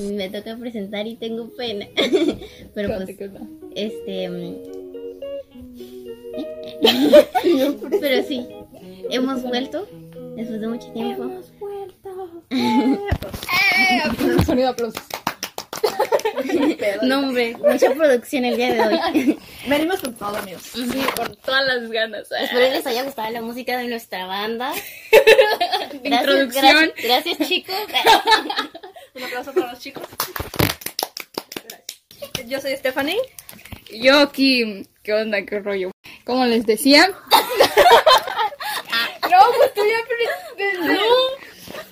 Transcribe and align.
me 0.00 0.28
toca 0.28 0.56
presentar 0.56 1.06
y 1.06 1.16
tengo 1.16 1.48
pena. 1.56 1.86
Pero 2.74 2.96
pues, 2.96 3.16
este. 3.74 4.28
mm, 4.28 4.80
Pero 8.00 8.26
sí, 8.26 8.46
hemos 9.10 9.42
vuelto 9.42 9.86
después 10.36 10.60
de 10.60 10.68
mucho 10.68 10.90
tiempo. 10.92 11.30
Sonido 14.44 14.66
de 14.66 14.72
aplausos. 14.72 15.02
No, 17.02 17.20
hombre, 17.20 17.56
mucha 17.56 17.90
producción 17.92 18.44
el 18.44 18.56
día 18.56 18.74
de 18.74 18.80
hoy. 18.80 19.38
Venimos 19.68 20.00
con 20.00 20.14
todo, 20.14 20.36
amigos. 20.36 20.62
Sí, 20.62 21.02
con 21.16 21.34
todas 21.36 21.66
las 21.66 21.90
ganas. 21.90 22.28
Espero 22.32 22.60
les 22.60 22.86
haya 22.86 23.04
gustado 23.04 23.30
la 23.30 23.42
música 23.42 23.78
de 23.78 23.88
nuestra 23.88 24.26
banda. 24.26 24.72
Gracias, 25.12 26.04
introducción. 26.04 26.92
gracias, 26.96 27.24
gracias, 27.26 27.48
chicos. 27.48 27.76
Un 29.20 29.26
aplauso 29.26 29.52
para 29.52 29.72
los 29.72 29.78
chicos. 29.78 30.02
Gracias. 31.68 32.48
Yo 32.48 32.58
soy 32.58 32.74
Stephanie. 32.74 33.18
Yo 33.92 34.18
aquí, 34.20 34.88
¿qué 35.02 35.12
onda? 35.12 35.44
¿Qué 35.44 35.58
rollo? 35.60 35.90
Como 36.24 36.46
les 36.46 36.64
decía. 36.64 37.06
no, 39.30 39.38
pues 39.58 39.74
tú 39.74 39.82
ya 39.84 39.98
No, 40.86 40.94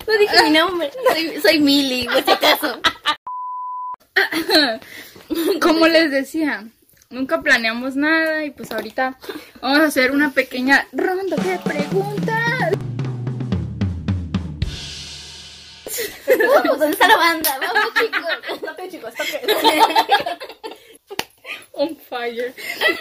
no 0.06 0.19
dije 0.19 0.42
mi 0.45 0.50
nombre. 0.50 0.91
Soy, 1.12 1.38
soy 1.42 1.59
Mili, 1.60 2.06
por 2.06 2.24
si 2.24 2.30
acaso. 2.30 2.80
Como 5.60 5.86
les 5.86 6.10
decía, 6.10 6.66
nunca 7.10 7.42
planeamos 7.42 7.95
nada 7.95 8.42
y 8.47 8.52
pues 8.52 8.72
ahorita 8.72 9.19
vamos 9.60 9.80
a 9.80 9.84
hacer 9.84 10.12
una 10.12 10.33
pequeña 10.33 10.88
ronda 10.92 11.36
de 11.36 11.58
preguntas. 11.58 12.72
Vamos, 16.69 16.78
¿dónde 16.80 16.92
está 16.94 17.08
la 17.08 17.16
banda? 17.16 17.58
Vamos, 17.61 17.91
chicos. 18.00 18.61
Toque, 18.61 18.88
chicos, 18.91 19.14
toque. 19.14 19.41
On 21.72 21.97
fire. 21.97 22.55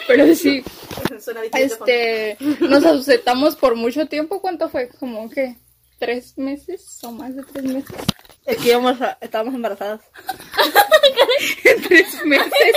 Pero 0.07 0.35
sí, 0.35 0.63
Suena 1.19 1.41
este, 1.53 2.37
nos 2.59 2.85
ausentamos 2.85 3.55
por 3.55 3.75
mucho 3.75 4.05
tiempo. 4.07 4.39
¿Cuánto 4.39 4.69
fue? 4.69 4.89
Como 4.89 5.29
que 5.29 5.55
tres 5.99 6.37
meses 6.37 6.99
o 7.03 7.11
más 7.11 7.35
de 7.35 7.43
tres 7.43 7.63
meses. 7.65 7.95
Es 8.45 8.57
que 8.57 8.69
íbamos 8.69 9.01
a- 9.01 9.17
estábamos 9.19 9.55
embarazadas. 9.55 9.99
tres 11.87 12.23
meses. 12.25 12.75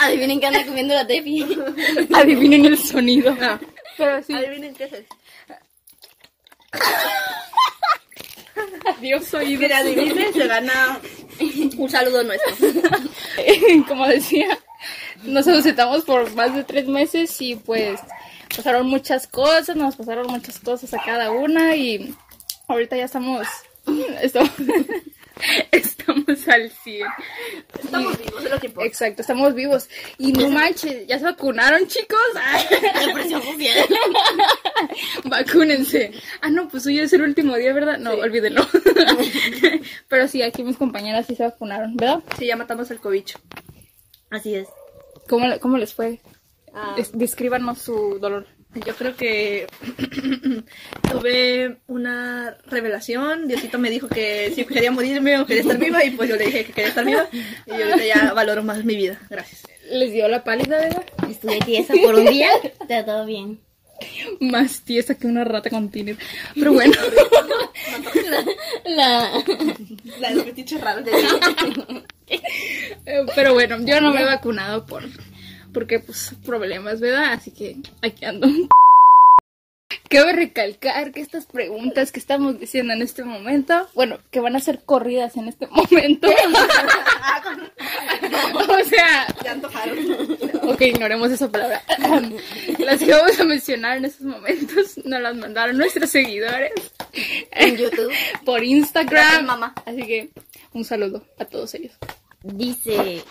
Adivinen 0.00 0.40
que 0.40 0.46
anda 0.46 0.66
comiendo 0.66 0.92
la 0.94 1.06
Tefi. 1.06 1.46
Adivinen 2.14 2.66
el 2.66 2.76
sonido. 2.78 3.34
Pero 3.96 4.22
sí, 4.22 4.34
Adivinen 4.34 4.74
qué 4.74 4.84
es 4.84 4.92
eso. 4.92 5.14
Adiós 8.86 9.32
oídos. 9.34 9.58
Quien 9.60 9.72
adivine 9.72 10.32
se 10.32 10.46
gana 10.46 11.00
un 11.76 11.90
saludo 11.90 12.22
nuestro. 12.22 12.54
como 13.88 14.06
decía, 14.06 14.58
nos 15.24 15.46
ausentamos 15.48 16.04
por 16.04 16.32
más 16.34 16.54
de 16.54 16.64
tres 16.64 16.86
meses 16.86 17.40
y 17.40 17.56
pues 17.56 18.00
pasaron 18.54 18.86
muchas 18.86 19.26
cosas, 19.26 19.76
nos 19.76 19.96
pasaron 19.96 20.26
muchas 20.28 20.58
cosas 20.60 20.92
a 20.94 21.02
cada 21.04 21.30
una 21.30 21.76
y 21.76 22.14
ahorita 22.68 22.96
ya 22.96 23.04
estamos, 23.04 23.46
estamos, 24.22 24.50
estamos 25.72 26.48
al 26.48 26.70
100. 26.70 27.06
Estamos 27.82 28.18
vivos, 28.18 28.44
es 28.44 28.50
lo 28.50 28.58
que 28.60 28.66
importa. 28.66 28.88
Exacto, 28.88 29.20
estamos 29.22 29.54
vivos. 29.54 29.88
Y 30.18 30.32
no 30.32 30.48
manches, 30.48 31.06
¿ya 31.06 31.18
se 31.18 31.24
vacunaron 31.24 31.86
chicos? 31.86 32.18
Social. 33.28 33.86
Vacúnense. 35.24 36.12
Ah, 36.40 36.48
no, 36.50 36.68
pues 36.68 36.86
hoy 36.86 36.98
es 37.00 37.12
el 37.12 37.22
último 37.22 37.56
día, 37.56 37.72
¿verdad? 37.72 37.98
No, 37.98 38.12
olvídenlo. 38.12 38.66
Pero 40.08 40.28
sí, 40.28 40.42
aquí 40.42 40.62
mis 40.62 40.76
compañeras 40.76 41.26
sí 41.26 41.34
se 41.36 41.42
vacunaron, 41.44 41.96
¿verdad? 41.96 42.22
Sí, 42.38 42.46
ya 42.46 42.56
matamos 42.56 42.90
el 42.90 42.98
cobicho. 43.00 43.38
Así 44.30 44.54
es. 44.54 44.68
¿Cómo, 45.28 45.58
cómo 45.60 45.76
les 45.78 45.94
fue? 45.94 46.20
Ah, 46.72 46.94
Des- 46.96 47.12
descríbanos 47.12 47.78
su 47.78 48.18
dolor. 48.18 48.46
Yo 48.84 48.94
creo 48.94 49.16
que 49.16 49.66
tuve 51.10 51.78
una 51.86 52.56
revelación. 52.66 53.48
Diosito 53.48 53.78
me 53.78 53.90
dijo 53.90 54.08
que 54.08 54.52
si 54.54 54.64
quería 54.64 54.90
morirme 54.90 55.38
o 55.38 55.46
quería 55.46 55.62
estar 55.62 55.78
viva 55.78 56.04
y 56.04 56.10
pues 56.10 56.28
yo 56.28 56.36
le 56.36 56.46
dije 56.46 56.64
que 56.64 56.72
quería 56.72 56.88
estar 56.88 57.04
viva. 57.04 57.28
Y 57.32 57.70
yo 57.70 57.84
ahorita 57.84 58.04
ya 58.04 58.32
valoro 58.32 58.62
más 58.62 58.84
mi 58.84 58.96
vida. 58.96 59.20
Gracias. 59.30 59.62
¿Les 59.90 60.12
dio 60.12 60.28
la 60.28 60.42
pálida, 60.42 60.78
verdad? 60.78 61.04
Estuve 61.28 61.58
tiesa 61.60 61.94
por 62.02 62.14
un 62.16 62.26
día. 62.26 62.50
Está 62.62 63.04
todo 63.04 63.24
bien. 63.24 63.60
Más 64.40 64.82
tiesa 64.82 65.14
que 65.14 65.26
una 65.26 65.44
rata 65.44 65.70
con 65.70 65.90
tiner. 65.90 66.16
Pero 66.54 66.72
bueno, 66.72 66.94
La... 68.84 69.30
La 70.20 70.28
raros 70.80 71.04
de 71.04 71.12
eh, 73.06 73.26
pero 73.34 73.54
bueno, 73.54 73.78
yo 73.80 74.00
no 74.00 74.12
me 74.12 74.22
he 74.22 74.24
vacunado 74.24 74.84
por 74.84 75.04
porque 75.76 76.00
pues 76.00 76.34
problemas, 76.46 77.00
¿verdad? 77.00 77.34
Así 77.34 77.50
que 77.50 77.76
aquí 78.00 78.24
ando. 78.24 78.48
Cabe 80.08 80.32
recalcar 80.32 81.12
que 81.12 81.20
estas 81.20 81.44
preguntas 81.44 82.12
que 82.12 82.18
estamos 82.18 82.58
diciendo 82.58 82.94
en 82.94 83.02
este 83.02 83.24
momento, 83.24 83.86
bueno, 83.94 84.18
que 84.30 84.40
van 84.40 84.56
a 84.56 84.60
ser 84.60 84.80
corridas 84.86 85.36
en 85.36 85.48
este 85.48 85.66
momento. 85.66 86.28
o 88.68 88.84
sea, 88.84 89.26
Ya 89.44 89.52
antojaron. 89.52 89.98
ok, 90.62 90.80
ignoremos 90.80 91.30
esa 91.30 91.52
palabra. 91.52 91.82
Las 92.78 93.00
que 93.00 93.12
vamos 93.12 93.38
a 93.38 93.44
mencionar 93.44 93.98
en 93.98 94.06
estos 94.06 94.26
momentos 94.26 94.96
nos 95.04 95.20
las 95.20 95.36
mandaron 95.36 95.76
nuestros 95.76 96.08
seguidores 96.08 96.72
En 97.50 97.76
YouTube. 97.76 98.14
por 98.46 98.64
Instagram. 98.64 99.10
Gracias, 99.10 99.44
mamá. 99.44 99.74
Así 99.84 100.06
que 100.06 100.30
un 100.72 100.86
saludo 100.86 101.22
a 101.38 101.44
todos 101.44 101.74
ellos. 101.74 101.92
Dice, 102.42 103.22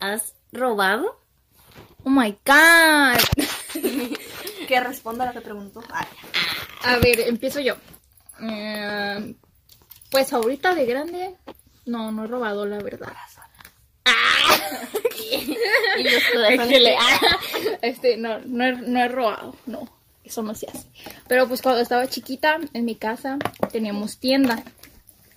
¿has 0.00 0.32
robado? 0.50 1.23
Oh 2.04 2.10
my 2.10 2.36
god. 2.44 3.18
Que 4.68 4.80
responda 4.80 5.24
a 5.24 5.26
lo 5.26 5.34
que 5.34 5.42
preguntó. 5.42 5.82
Ay, 5.92 6.06
A 6.84 6.96
ver, 6.96 7.20
empiezo 7.20 7.60
yo. 7.60 7.76
Eh, 8.40 9.34
pues 10.10 10.32
ahorita 10.32 10.74
de 10.74 10.86
grande, 10.86 11.36
no, 11.84 12.10
no 12.12 12.24
he 12.24 12.26
robado, 12.26 12.64
la 12.64 12.78
verdad. 12.78 13.12
Y 15.98 16.02
los. 16.02 16.22
Este, 17.82 18.16
no, 18.16 18.38
no 18.40 18.64
he, 18.64 18.72
no 18.72 19.00
he 19.00 19.08
robado, 19.08 19.54
no, 19.66 19.88
eso 20.24 20.42
no 20.42 20.54
se 20.54 20.66
hace. 20.66 20.88
Pero 21.28 21.46
pues 21.46 21.60
cuando 21.60 21.82
estaba 21.82 22.06
chiquita, 22.08 22.58
en 22.72 22.84
mi 22.84 22.96
casa, 22.96 23.38
teníamos 23.70 24.18
tienda. 24.18 24.62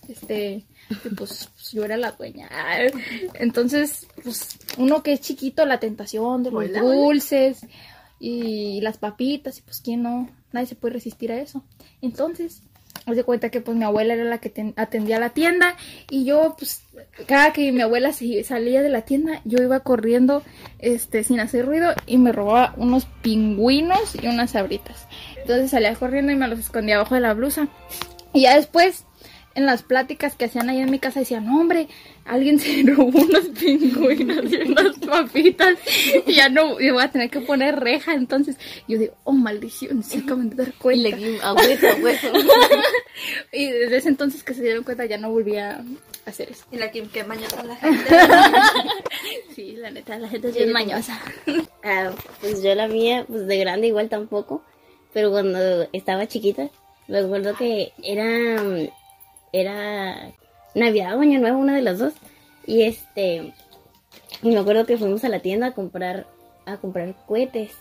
Este, 0.07 0.63
y, 0.89 0.95
pues, 1.09 1.49
pues, 1.53 1.71
yo 1.71 1.83
era 1.85 1.97
la 1.97 2.11
dueña. 2.11 2.49
Entonces, 3.35 4.07
pues 4.23 4.57
uno 4.77 5.03
que 5.03 5.13
es 5.13 5.21
chiquito, 5.21 5.65
la 5.65 5.79
tentación 5.79 6.43
de 6.43 6.51
los 6.51 6.65
Hola, 6.65 6.81
dulces 6.81 7.59
y 8.19 8.81
las 8.81 8.97
papitas, 8.97 9.59
y 9.59 9.61
pues 9.61 9.81
quién 9.81 10.03
no, 10.03 10.29
nadie 10.51 10.67
se 10.67 10.75
puede 10.75 10.95
resistir 10.95 11.31
a 11.31 11.39
eso. 11.39 11.63
Entonces, 12.01 12.61
me 13.05 13.15
de 13.15 13.23
cuenta 13.23 13.49
que 13.49 13.61
pues 13.61 13.77
mi 13.77 13.83
abuela 13.85 14.15
era 14.15 14.23
la 14.23 14.39
que 14.39 14.49
ten- 14.49 14.73
atendía 14.75 15.19
la 15.19 15.29
tienda 15.29 15.75
y 16.09 16.25
yo 16.25 16.55
pues 16.57 16.81
cada 17.27 17.53
que 17.53 17.71
mi 17.71 17.79
abuela 17.81 18.11
se- 18.11 18.43
salía 18.43 18.81
de 18.81 18.89
la 18.89 19.03
tienda 19.03 19.39
yo 19.45 19.61
iba 19.63 19.79
corriendo 19.81 20.41
este 20.79 21.23
sin 21.23 21.39
hacer 21.39 21.65
ruido 21.65 21.93
y 22.05 22.17
me 22.17 22.31
robaba 22.33 22.73
unos 22.75 23.05
pingüinos 23.21 24.15
y 24.21 24.27
unas 24.27 24.51
sabritas. 24.51 25.07
Entonces 25.39 25.71
salía 25.71 25.93
corriendo 25.95 26.31
y 26.31 26.35
me 26.35 26.47
los 26.49 26.59
escondía 26.59 26.95
abajo 26.95 27.15
de 27.15 27.21
la 27.21 27.33
blusa. 27.33 27.67
Y 28.33 28.41
ya 28.41 28.55
después 28.57 29.05
en 29.57 29.66
las 29.66 29.81
pláticas 29.84 30.35
que 30.35 30.45
hacían 30.45 30.69
ahí 30.69 30.79
en 30.79 30.91
mi 30.91 31.00
casa 31.00 31.19
decían, 31.19 31.45
no, 31.47 31.59
hombre, 31.59 31.88
alguien 32.25 32.59
se 32.59 32.84
robó 32.85 33.19
unos 33.19 33.45
pingüinos 33.59 34.51
y 34.53 34.56
unas 34.57 34.97
papitas 35.00 35.78
y 36.25 36.34
ya 36.34 36.47
no, 36.47 36.79
y 36.79 36.91
voy 36.91 37.03
a 37.03 37.09
tener 37.12 37.29
que 37.29 37.41
poner 37.41 37.79
reja. 37.79 38.14
Entonces 38.14 38.55
yo 38.87 38.97
digo, 38.99 39.14
oh, 39.23 39.34
maldición, 39.34 40.03
se 40.03 40.20
acaban 40.20 40.49
de 40.52 40.55
dar 40.58 40.67
Y 40.70 40.72
cuenta. 40.73 41.09
le 41.09 41.16
di 41.17 41.37
a 41.41 41.53
hueso, 41.53 41.87
a 41.90 41.96
hueso. 41.96 42.28
Y 43.52 43.72
desde 43.72 43.97
ese 43.97 44.09
entonces 44.09 44.43
que 44.43 44.53
se 44.53 44.61
dieron 44.61 44.84
cuenta 44.84 45.05
ya 45.05 45.17
no 45.17 45.31
volví 45.31 45.58
a 45.58 45.84
hacer 46.28 46.52
eso. 46.52 46.66
y 46.72 46.78
la 46.78 46.91
Kim 46.91 47.09
que 47.09 47.23
mañana 47.23 47.64
la 47.64 47.76
gente. 47.76 48.05
Sí, 49.55 49.76
la 49.76 49.90
neta, 49.90 50.20
la 50.20 50.29
gente 50.29 50.49
es 50.49 50.55
bien 50.55 50.72
mañosa. 50.72 51.20
Ah, 51.84 52.11
pues 52.41 52.61
yo 52.61 52.76
la 52.76 52.87
mía, 52.87 53.26
pues 53.28 53.47
de 53.47 53.58
grande 53.58 53.87
igual 53.87 54.08
tampoco. 54.08 54.64
Pero 55.14 55.31
cuando 55.31 55.87
estaba 55.93 56.28
chiquita, 56.28 56.70
me 57.08 57.17
acuerdo 57.20 57.55
que 57.55 57.91
era, 58.03 58.61
mm, 58.61 58.87
era 59.53 60.32
Navidad 60.76 61.17
o 61.17 61.22
Año 61.22 61.40
Nuevo, 61.40 61.58
una 61.59 61.76
de 61.76 61.82
las 61.82 61.99
dos. 61.99 62.14
Y 62.66 62.84
este, 62.84 63.53
y 64.41 64.49
me 64.49 64.58
acuerdo 64.59 64.85
que 64.85 64.97
fuimos 64.97 65.23
a 65.23 65.29
la 65.29 65.40
tienda 65.40 65.67
a 65.67 65.72
comprar, 65.73 66.28
a 66.66 66.78
comprar 66.78 67.16
cohetes. 67.26 67.72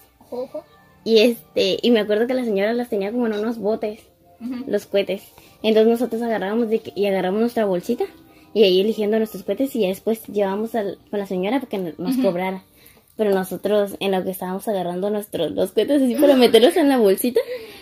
Y 1.04 1.18
este, 1.20 1.78
y 1.82 1.90
me 1.90 2.00
acuerdo 2.00 2.26
que 2.26 2.34
la 2.34 2.44
señora 2.44 2.72
las 2.72 2.88
tenía 2.88 3.12
como 3.12 3.26
en 3.26 3.34
unos 3.34 3.58
botes, 3.58 4.00
los 4.66 4.86
cohetes. 4.86 5.22
Entonces 5.62 5.90
nosotros 5.90 6.20
agarrábamos 6.22 6.68
de 6.68 6.82
y 6.94 7.06
agarramos 7.06 7.40
nuestra 7.40 7.64
bolsita 7.64 8.04
y 8.54 8.64
ahí 8.64 8.80
eligiendo 8.80 9.16
nuestros 9.18 9.42
cohetes 9.44 9.74
y 9.76 9.80
ya 9.82 9.88
después 9.88 10.24
llevábamos 10.26 10.74
al, 10.74 10.98
con 11.10 11.18
la 11.20 11.26
señora 11.26 11.58
para 11.60 11.68
que 11.70 11.78
no- 11.78 11.92
nos 11.98 12.16
cobrara. 12.22 12.62
Pero 13.16 13.30
nosotros 13.34 13.96
en 14.00 14.12
lo 14.12 14.22
que 14.24 14.30
estábamos 14.30 14.68
agarrando 14.68 15.08
nuestros 15.10 15.50
los 15.52 15.72
cohetes 15.72 16.02
así 16.02 16.14
para 16.16 16.36
meterlos 16.36 16.76
en 16.76 16.88
la 16.90 16.98
bolsita, 16.98 17.40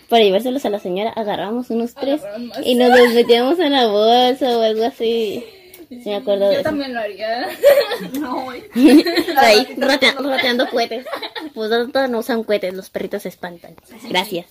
para 0.08 0.22
llevárselos 0.24 0.64
a 0.64 0.70
la 0.70 0.78
señora, 0.78 1.10
agarramos 1.10 1.70
unos 1.70 1.94
tres 1.94 2.22
y 2.64 2.76
nos 2.76 2.96
los 2.96 3.12
metíamos 3.14 3.58
en 3.58 3.72
la 3.72 3.86
bolsa 3.88 4.56
o 4.58 4.62
algo 4.62 4.84
así. 4.84 5.44
Sí, 5.88 6.00
me 6.06 6.16
acuerdo 6.16 6.46
de 6.48 6.54
Yo 6.54 6.60
eso. 6.60 6.68
también 6.70 6.94
lo 6.94 7.00
haría. 7.00 7.48
No. 8.18 8.46
Ahí, 9.36 9.66
rotea- 9.76 10.14
roteando 10.18 10.68
cohetes. 10.68 11.06
Pues 11.52 11.70
no 12.10 12.18
usan 12.18 12.42
cohetes, 12.44 12.72
los 12.74 12.90
perritos 12.90 13.22
se 13.22 13.28
espantan. 13.28 13.74
Gracias. 14.08 14.46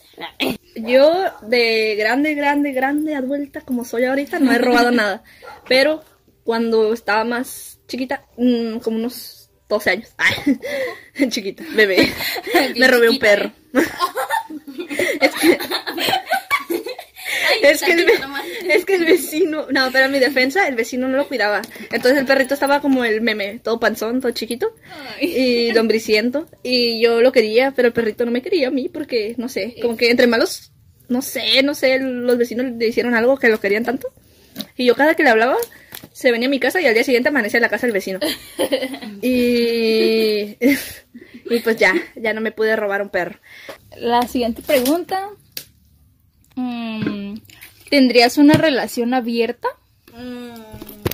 Yo 0.76 1.12
de 1.42 1.96
grande, 1.98 2.34
grande, 2.36 2.72
grande, 2.72 3.16
adulta 3.16 3.62
como 3.62 3.84
soy 3.86 4.06
ahorita, 4.06 4.40
no 4.40 4.52
he 4.52 4.58
robado 4.58 4.92
nada. 4.92 5.24
Pero 5.68 6.02
cuando 6.44 6.94
estaba 6.94 7.24
más 7.24 7.80
chiquita, 7.88 8.26
mm, 8.38 8.78
como 8.80 8.98
unos 8.98 9.43
12 9.74 9.90
años, 9.90 10.10
ay, 10.18 11.30
chiquita, 11.30 11.64
bebé, 11.76 12.12
me 12.78 12.88
robé 12.88 13.10
un 13.10 13.20
perro. 13.20 13.52
es 15.22 15.32
que, 15.36 15.58
es, 17.64 17.82
que 17.82 17.92
el, 17.92 18.06
es 18.70 18.86
que 18.86 18.96
el 18.96 19.06
vecino, 19.06 19.68
no, 19.70 19.92
pero 19.92 20.06
en 20.06 20.12
mi 20.12 20.20
defensa, 20.20 20.68
el 20.68 20.76
vecino 20.76 21.08
no 21.08 21.18
lo 21.18 21.28
cuidaba. 21.28 21.62
Entonces 21.92 22.20
el 22.20 22.26
perrito 22.26 22.54
estaba 22.54 22.82
como 22.82 23.04
el 23.06 23.22
meme, 23.22 23.60
todo 23.64 23.80
panzón, 23.80 24.22
todo 24.22 24.32
chiquito 24.32 24.76
y 25.20 25.72
lombriciento. 25.74 26.48
Y 26.62 27.02
yo 27.02 27.22
lo 27.22 27.32
quería, 27.32 27.72
pero 27.72 27.88
el 27.88 27.94
perrito 27.94 28.26
no 28.26 28.32
me 28.32 28.42
quería 28.42 28.68
a 28.68 28.72
mí 28.72 28.90
porque, 28.90 29.36
no 29.38 29.50
sé, 29.50 29.76
como 29.82 29.98
que 29.98 30.10
entre 30.10 30.28
malos, 30.28 30.72
no 31.10 31.22
sé, 31.22 31.64
no 31.64 31.74
sé, 31.76 32.00
los 32.00 32.38
vecinos 32.38 32.68
le 32.78 32.88
hicieron 32.88 33.16
algo 33.16 33.38
que 33.38 33.50
lo 33.50 33.60
querían 33.60 33.84
tanto. 33.84 34.10
Y 34.78 34.86
yo 34.86 34.96
cada 34.96 35.16
que 35.16 35.24
le 35.24 35.30
hablaba, 35.30 35.58
se 36.14 36.32
venía 36.32 36.48
a 36.48 36.52
mi 36.52 36.60
casa 36.60 36.80
y 36.80 36.86
al 36.86 36.94
día 36.94 37.04
siguiente 37.04 37.30
amanecía 37.30 37.58
en 37.58 37.64
la 37.64 37.70
casa 37.70 37.88
del 37.88 37.94
vecino. 37.94 38.20
Y, 39.26 40.58
y 40.60 41.60
pues 41.64 41.78
ya, 41.78 41.94
ya 42.18 42.34
no 42.34 42.42
me 42.42 42.52
pude 42.52 42.76
robar 42.76 43.02
un 43.02 43.08
perro. 43.08 43.40
La 43.96 44.22
siguiente 44.24 44.62
pregunta. 44.62 45.30
mm, 46.56 47.36
¿Tendrías 47.90 48.38
una 48.38 48.56
relación 48.56 49.14
abierta? 49.14 49.70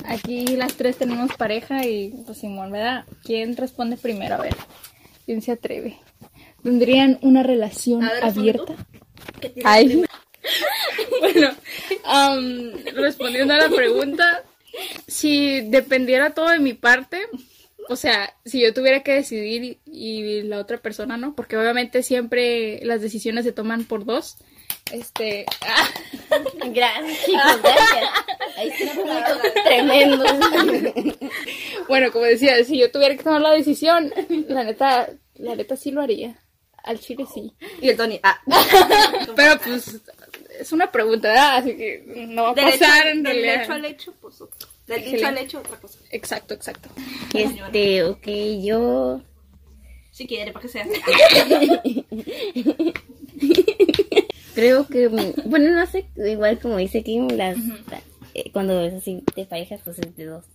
Aquí 0.06 0.48
las 0.58 0.74
tres 0.74 0.98
tenemos 0.98 1.36
pareja 1.36 1.86
y 1.86 2.24
pues 2.26 2.40
Simón, 2.40 2.72
¿verdad? 2.72 3.06
¿Quién 3.24 3.56
responde 3.56 3.96
primero? 3.96 4.36
A 4.36 4.42
ver, 4.42 4.56
¿quién 5.26 5.44
se 5.44 5.52
atreve? 5.52 6.00
¿Tendrían 6.64 7.20
una 7.22 7.44
relación 7.44 8.02
ver, 8.02 8.24
abierta? 8.24 8.74
Ay. 9.64 10.02
bueno, 11.22 11.52
respondiendo 12.96 13.54
a 13.54 13.58
la 13.58 13.70
pregunta, 13.70 14.44
si 15.08 15.62
dependiera 15.62 16.32
todo 16.32 16.50
de 16.50 16.60
mi 16.60 16.74
parte, 16.74 17.22
o 17.90 17.96
sea, 17.96 18.36
si 18.46 18.62
yo 18.62 18.74
tuviera 18.74 19.02
que 19.02 19.14
decidir 19.14 19.64
y, 19.64 19.80
y 19.86 20.42
la 20.44 20.60
otra 20.60 20.78
persona 20.78 21.18
no, 21.18 21.36
porque 21.36 21.58
obviamente 21.58 22.04
siempre 22.04 22.80
las 22.84 23.02
decisiones 23.02 23.46
se 23.46 23.52
toman 23.52 23.86
por 23.86 24.06
dos. 24.06 24.38
Este, 24.92 25.46
ah, 25.62 25.88
Gracias, 26.72 27.26
chicos, 27.26 27.62
gracias. 27.62 28.10
Ahí 28.58 28.72
sí, 28.78 28.90
punto 28.96 29.64
tremendo. 29.64 30.26
bueno, 31.88 32.12
como 32.12 32.26
decía, 32.26 32.64
si 32.64 32.78
yo 32.80 32.92
tuviera 32.92 33.16
que 33.16 33.24
tomar 33.24 33.42
la 33.42 33.52
decisión, 33.52 34.14
la 34.48 34.64
neta, 34.64 35.10
la 35.36 35.56
neta 35.56 35.76
sí 35.76 35.92
lo 35.92 36.02
haría. 36.02 36.40
Al 36.84 37.00
chile 37.00 37.26
sí. 37.32 37.54
Y 37.82 37.90
el 37.90 37.98
Tony, 37.98 38.20
ah. 38.24 38.40
Pero 39.36 39.60
pues 39.60 40.00
es 40.60 40.72
una 40.72 40.92
pregunta, 40.92 41.28
¿verdad? 41.28 41.58
Así 41.58 41.76
que 41.76 42.04
no 42.30 42.44
va 42.44 42.52
a 42.52 42.54
Del 42.54 42.70
hecho, 42.70 42.80
pasar 42.80 43.08
en 43.08 43.24
del 43.24 43.34
realidad. 43.36 43.64
hecho 43.64 43.74
al 43.74 43.86
hecho, 43.86 44.14
pues 44.22 44.42
otro. 44.42 44.69
Del 44.90 45.04
dicho 45.12 45.28
al 45.28 45.38
hecho, 45.38 45.60
otra 45.60 45.78
cosa. 45.80 46.00
Exacto, 46.12 46.54
exacto. 46.54 46.90
Este, 47.34 48.04
ok, 48.04 48.28
yo. 48.62 49.22
Si 50.12 50.28
quiere, 50.28 50.52
para 50.52 50.64
que 50.64 50.70
sea. 50.70 50.86
Creo 54.56 54.88
que, 54.88 55.08
mm, 55.10 55.50
bueno, 55.50 55.72
no 55.72 55.86
sé, 55.86 56.10
igual 56.18 56.60
como 56.60 56.78
dice 56.78 57.04
Kim, 57.04 57.28
las, 57.30 57.58
eh, 58.34 58.52
cuando 58.52 58.82
es 58.82 58.94
así 58.94 59.24
de 59.36 59.46
parejas, 59.46 59.80
pues 59.84 60.00
es 60.00 60.16
de 60.16 60.26
dos. 60.26 60.46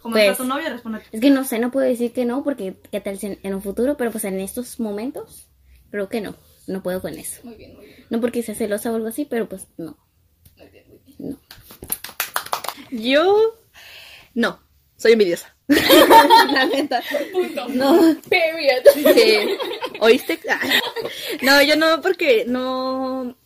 Como 0.00 0.14
Pues- 0.14 0.30
está 0.30 0.42
tu 0.42 0.48
novio, 0.48 0.68
responde. 0.68 1.00
Es 1.10 1.20
que 1.20 1.30
no 1.30 1.44
sé, 1.44 1.58
no 1.58 1.70
puedo 1.70 1.86
decir 1.86 2.12
que 2.12 2.24
no, 2.24 2.44
porque 2.44 2.74
qué 2.90 3.00
tal 3.00 3.18
si 3.18 3.26
en, 3.26 3.38
en 3.42 3.54
un 3.54 3.62
futuro, 3.62 3.96
pero 3.96 4.10
pues 4.12 4.24
en 4.24 4.38
estos 4.40 4.78
momentos, 4.80 5.48
creo 5.90 6.08
que 6.08 6.20
no, 6.20 6.36
no 6.66 6.82
puedo 6.82 7.00
con 7.00 7.14
eso. 7.14 7.40
Muy 7.44 7.54
bien, 7.54 7.74
muy 7.76 7.86
bien. 7.86 8.06
No 8.10 8.20
porque 8.20 8.42
sea 8.42 8.54
celosa 8.54 8.92
o 8.92 8.96
algo 8.96 9.08
así, 9.08 9.24
pero 9.24 9.48
pues 9.48 9.66
no. 9.78 9.96
No. 11.18 11.38
Yo. 12.90 13.54
No, 14.34 14.60
soy 14.96 15.12
envidiosa. 15.12 15.54
La 15.68 16.66
neta. 16.66 17.02
No. 17.68 18.16
Period. 18.28 18.82
Sí. 19.14 19.56
¿Oíste? 20.00 20.38
Ah. 20.50 20.60
No, 21.42 21.62
yo 21.62 21.76
no, 21.76 22.00
porque 22.02 22.44
no. 22.46 23.36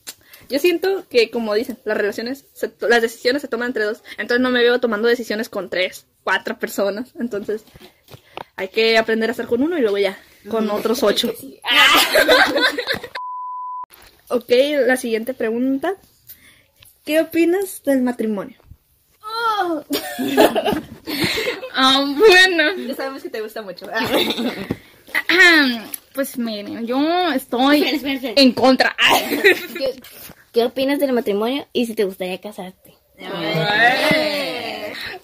Yo 0.49 0.59
siento 0.59 1.06
que, 1.09 1.31
como 1.31 1.55
dicen, 1.55 1.79
las 1.85 1.97
relaciones, 1.97 2.44
se 2.53 2.69
to- 2.69 2.88
las 2.88 3.03
decisiones 3.03 3.43
se 3.43 3.49
toman 3.49 3.69
entre 3.69 3.85
dos. 3.85 4.03
Entonces 4.19 4.41
no 4.41 4.50
me 4.50 4.62
veo 4.62 4.81
tomando 4.81 5.09
decisiones 5.09 5.49
con 5.49 5.71
tres, 5.71 6.06
cuatro 6.25 6.59
personas. 6.59 7.11
Entonces 7.19 7.62
hay 8.56 8.69
que 8.69 8.99
aprender 8.99 9.31
a 9.31 9.33
estar 9.33 9.47
con 9.47 9.62
uno 9.62 9.79
y 9.79 9.83
luego 9.83 9.99
ya 9.99 10.19
con 10.49 10.69
otros 10.71 11.03
ocho. 11.03 11.33
ok, 14.29 14.50
la 14.87 14.97
siguiente 14.97 15.35
pregunta. 15.35 15.94
¿Qué 17.05 17.21
opinas 17.21 17.83
del 17.85 18.03
matrimonio? 18.03 18.59
Ah, 21.79 22.05
bueno. 22.17 22.75
Ya 22.88 22.94
sabemos 22.94 23.23
que 23.23 23.29
te 23.31 23.41
gusta 23.43 23.62
mucho. 23.62 23.87
Pues 26.14 26.38
miren, 26.38 26.87
yo 26.87 27.31
estoy 27.32 27.82
Espera, 27.82 27.97
espera, 27.97 28.14
espera. 28.14 28.35
en 28.43 28.53
contra. 28.53 28.97
¿Qué, 29.76 30.00
qué 30.53 30.64
opinas 30.64 30.99
del 30.99 31.12
matrimonio 31.12 31.67
y 31.75 31.85
si 31.85 31.94
te 31.94 32.05
gustaría 32.05 32.41
casarte? 32.41 32.94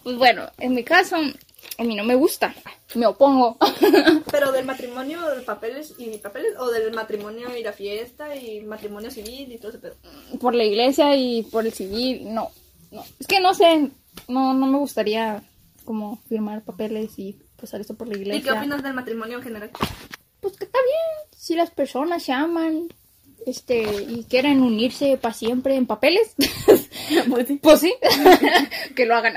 Pues 0.02 0.17
bueno, 0.17 0.50
en 0.58 0.75
mi 0.75 0.85
caso, 0.85 1.17
a 1.78 1.85
mí 1.85 1.94
no 1.94 2.05
me 2.05 2.14
gusta. 2.14 2.55
Me 2.94 3.06
opongo. 3.06 3.56
Pero 4.31 4.52
del 4.52 4.67
matrimonio 4.67 5.26
de 5.35 5.40
papeles 5.43 5.94
y 5.96 6.19
papeles 6.19 6.52
o 6.58 6.70
del 6.70 6.93
matrimonio 6.93 7.56
y 7.56 7.62
la 7.62 7.73
fiesta 7.73 8.37
y 8.37 8.61
matrimonio 8.61 9.11
civil 9.11 9.50
y 9.50 9.56
todo 9.56 9.70
ese 9.70 9.78
pedo. 9.78 9.96
por 10.40 10.55
la 10.55 10.64
iglesia 10.64 11.17
y 11.17 11.43
por 11.44 11.64
el 11.64 11.73
civil, 11.73 12.35
no. 12.35 12.50
no. 12.90 13.02
Es 13.19 13.26
que 13.26 13.40
no 13.40 13.55
sé, 13.55 13.88
no, 14.29 14.55
no 14.55 14.67
me 14.67 14.79
gustaría 14.79 15.43
como 15.85 16.17
firmar 16.29 16.62
papeles 16.62 17.19
y 17.19 17.38
pasar 17.61 17.81
eso 17.81 17.97
por 17.97 18.09
la 18.09 18.17
iglesia. 18.17 18.41
¿Y 18.41 18.43
qué 18.43 18.53
opinas 18.53 18.82
del 18.82 18.94
matrimonio 18.94 19.38
en 19.38 19.44
general? 19.44 19.70
Pues 20.41 20.56
que 20.56 20.64
está 20.64 20.79
bien, 20.79 21.31
si 21.37 21.55
las 21.55 21.70
personas 21.70 22.23
se 22.23 22.32
aman 22.32 22.88
este 23.47 23.83
y 24.09 24.25
quieren 24.28 24.62
unirse 24.62 25.16
para 25.16 25.35
siempre 25.35 25.76
en 25.76 25.87
papeles, 25.87 26.35
pues 27.62 27.81
sí, 27.81 27.95
que 28.97 29.07
lo 29.07 29.14
hagan. 29.16 29.35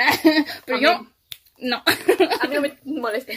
Pero 0.65 0.79
yo, 0.79 1.07
no. 1.59 1.77
A 2.41 2.47
mí 2.47 2.55
no 2.55 2.61
me 2.61 2.77
molesta. 2.85 3.33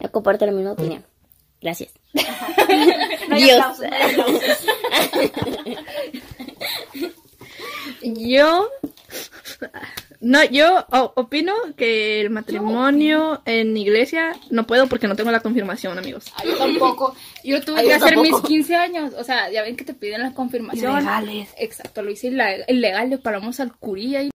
Yo 0.00 0.10
comparto 0.10 0.46
la 0.46 0.52
misma 0.52 0.72
opinión. 0.72 1.04
Gracias. 1.60 1.92
No 3.28 3.36
hay 3.36 3.44
Dios. 3.44 3.60
aplausos, 3.60 3.86
no 3.88 3.96
hay 3.96 4.10
aplausos. 4.10 4.58
Yo 8.02 8.68
no, 10.22 10.44
yo 10.44 10.86
opino 11.16 11.52
que 11.76 12.20
el 12.20 12.30
matrimonio 12.30 13.42
en 13.44 13.76
iglesia 13.76 14.36
no 14.50 14.68
puedo 14.68 14.86
porque 14.86 15.08
no 15.08 15.16
tengo 15.16 15.32
la 15.32 15.40
confirmación, 15.40 15.98
amigos. 15.98 16.32
Ay, 16.36 16.50
yo 16.50 16.58
tampoco. 16.58 17.16
Yo 17.42 17.60
tuve 17.60 17.80
Ay, 17.80 17.86
que 17.86 17.90
yo 17.90 17.96
hacer 17.96 18.14
tampoco. 18.14 18.38
mis 18.38 18.46
15 18.46 18.76
años. 18.76 19.14
O 19.18 19.24
sea, 19.24 19.50
ya 19.50 19.62
ven 19.62 19.76
que 19.76 19.84
te 19.84 19.94
piden 19.94 20.22
la 20.22 20.32
confirmación. 20.32 20.92
Ilegales. 20.92 21.48
Exacto, 21.58 22.02
lo 22.02 22.12
hice 22.12 22.28
ilegal, 22.28 23.10
le 23.10 23.18
paramos 23.18 23.58
al 23.58 23.76
curía 23.76 24.22
y 24.22 24.30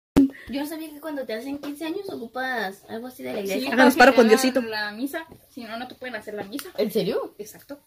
Yo 0.49 0.61
no 0.61 0.67
sabía 0.67 0.91
que 0.91 0.99
cuando 0.99 1.25
te 1.25 1.35
hacen 1.35 1.59
15 1.59 1.85
años 1.85 2.11
ocupas 2.11 2.83
algo 2.89 3.07
así 3.07 3.23
de 3.23 3.35
la 3.35 3.41
iglesia. 3.43 3.73
Háganos 3.73 3.95
para 3.95 4.11
paro 4.11 4.17
con 4.17 4.29
Diosito. 4.29 4.61
La 4.63 4.91
misa, 4.91 5.25
si 5.51 5.63
no, 5.63 5.79
no 5.79 5.87
te 5.87 5.95
pueden 5.95 6.17
hacer 6.17 6.35
la 6.35 6.43
misa. 6.43 6.69
¿En 6.79 6.91
serio? 6.91 7.37
Exacto. 7.39 7.79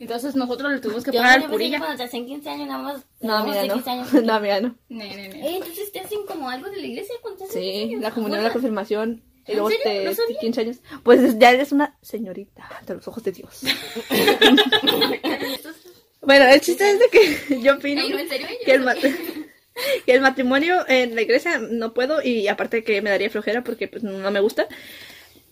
Entonces 0.00 0.36
nosotros 0.36 0.72
le 0.72 0.78
tuvimos 0.78 1.02
que 1.04 1.10
Yo 1.12 1.20
pagar 1.20 1.48
curilla. 1.48 1.78
cuando 1.78 1.96
te 1.96 2.04
hacen 2.04 2.24
15 2.26 2.48
años 2.48 2.68
nada 2.68 2.82
más. 2.82 3.02
No, 3.20 3.44
mira, 3.44 3.64
no. 3.66 3.74
15 3.74 3.90
años. 3.90 4.12
No, 4.24 4.40
mira, 4.40 4.60
no. 4.60 4.76
Ne, 4.88 5.08
ne. 5.16 5.26
Eh, 5.48 5.56
entonces 5.56 5.90
te 5.92 6.00
hacen 6.00 6.20
como 6.26 6.48
algo 6.48 6.70
de 6.70 6.76
la 6.80 6.86
iglesia 6.86 7.14
cuando 7.20 7.38
te 7.38 7.44
hacen 7.46 7.60
15 7.62 7.76
Sí, 7.78 7.82
años. 7.90 8.02
la 8.02 8.10
comunión, 8.12 8.42
la 8.44 8.52
confirmación. 8.52 9.22
Y 9.46 9.52
¿En 9.52 9.56
luego 9.58 9.70
serio? 9.70 9.82
te 9.84 10.04
No 10.04 10.14
sabía. 10.14 10.38
15 10.40 10.60
años. 10.60 10.76
Pues 11.02 11.38
ya 11.38 11.50
eres 11.50 11.72
una 11.72 11.96
señorita 12.02 12.68
ante 12.78 12.94
los 12.94 13.08
ojos 13.08 13.24
de 13.24 13.32
Dios. 13.32 13.62
bueno, 16.20 16.44
el 16.46 16.60
chiste 16.60 16.90
es 16.90 16.98
de 16.98 17.06
que 17.10 17.60
yo 17.62 17.74
opino 17.74 18.02
Ay, 18.02 18.10
no, 18.10 18.18
¿en 18.18 18.28
serio? 18.28 18.46
Yo 18.50 18.64
que 18.64 18.72
el, 18.74 18.80
no 18.80 18.86
mat- 18.86 18.98
que 20.06 20.12
el 20.12 20.20
matrimonio 20.20 20.84
en 20.88 21.14
la 21.14 21.22
iglesia 21.22 21.58
no 21.58 21.94
puedo 21.94 22.22
y 22.22 22.48
aparte 22.48 22.82
que 22.84 23.00
me 23.02 23.10
daría 23.10 23.30
flojera 23.30 23.62
porque 23.64 23.88
pues, 23.88 24.02
no 24.02 24.30
me 24.30 24.40
gusta. 24.40 24.66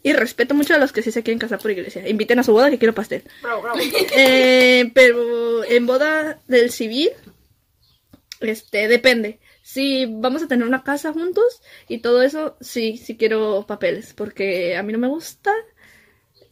Y 0.06 0.12
respeto 0.12 0.54
mucho 0.54 0.72
a 0.72 0.78
los 0.78 0.92
que 0.92 1.02
sí 1.02 1.10
se 1.10 1.24
quieren 1.24 1.40
casar 1.40 1.58
por 1.58 1.68
iglesia. 1.72 2.08
Inviten 2.08 2.38
a 2.38 2.44
su 2.44 2.52
boda 2.52 2.70
que 2.70 2.78
quiero 2.78 2.94
pastel. 2.94 3.24
Eh, 4.16 4.88
pero 4.94 5.64
en 5.64 5.84
boda 5.84 6.38
del 6.46 6.70
civil, 6.70 7.10
este, 8.38 8.86
depende. 8.86 9.40
Si 9.64 10.06
vamos 10.06 10.44
a 10.44 10.46
tener 10.46 10.64
una 10.64 10.84
casa 10.84 11.12
juntos 11.12 11.60
y 11.88 11.98
todo 11.98 12.22
eso, 12.22 12.56
sí, 12.60 12.98
sí 12.98 13.16
quiero 13.16 13.64
papeles, 13.66 14.14
porque 14.14 14.76
a 14.76 14.84
mí 14.84 14.92
no 14.92 15.00
me 15.00 15.08
gusta 15.08 15.52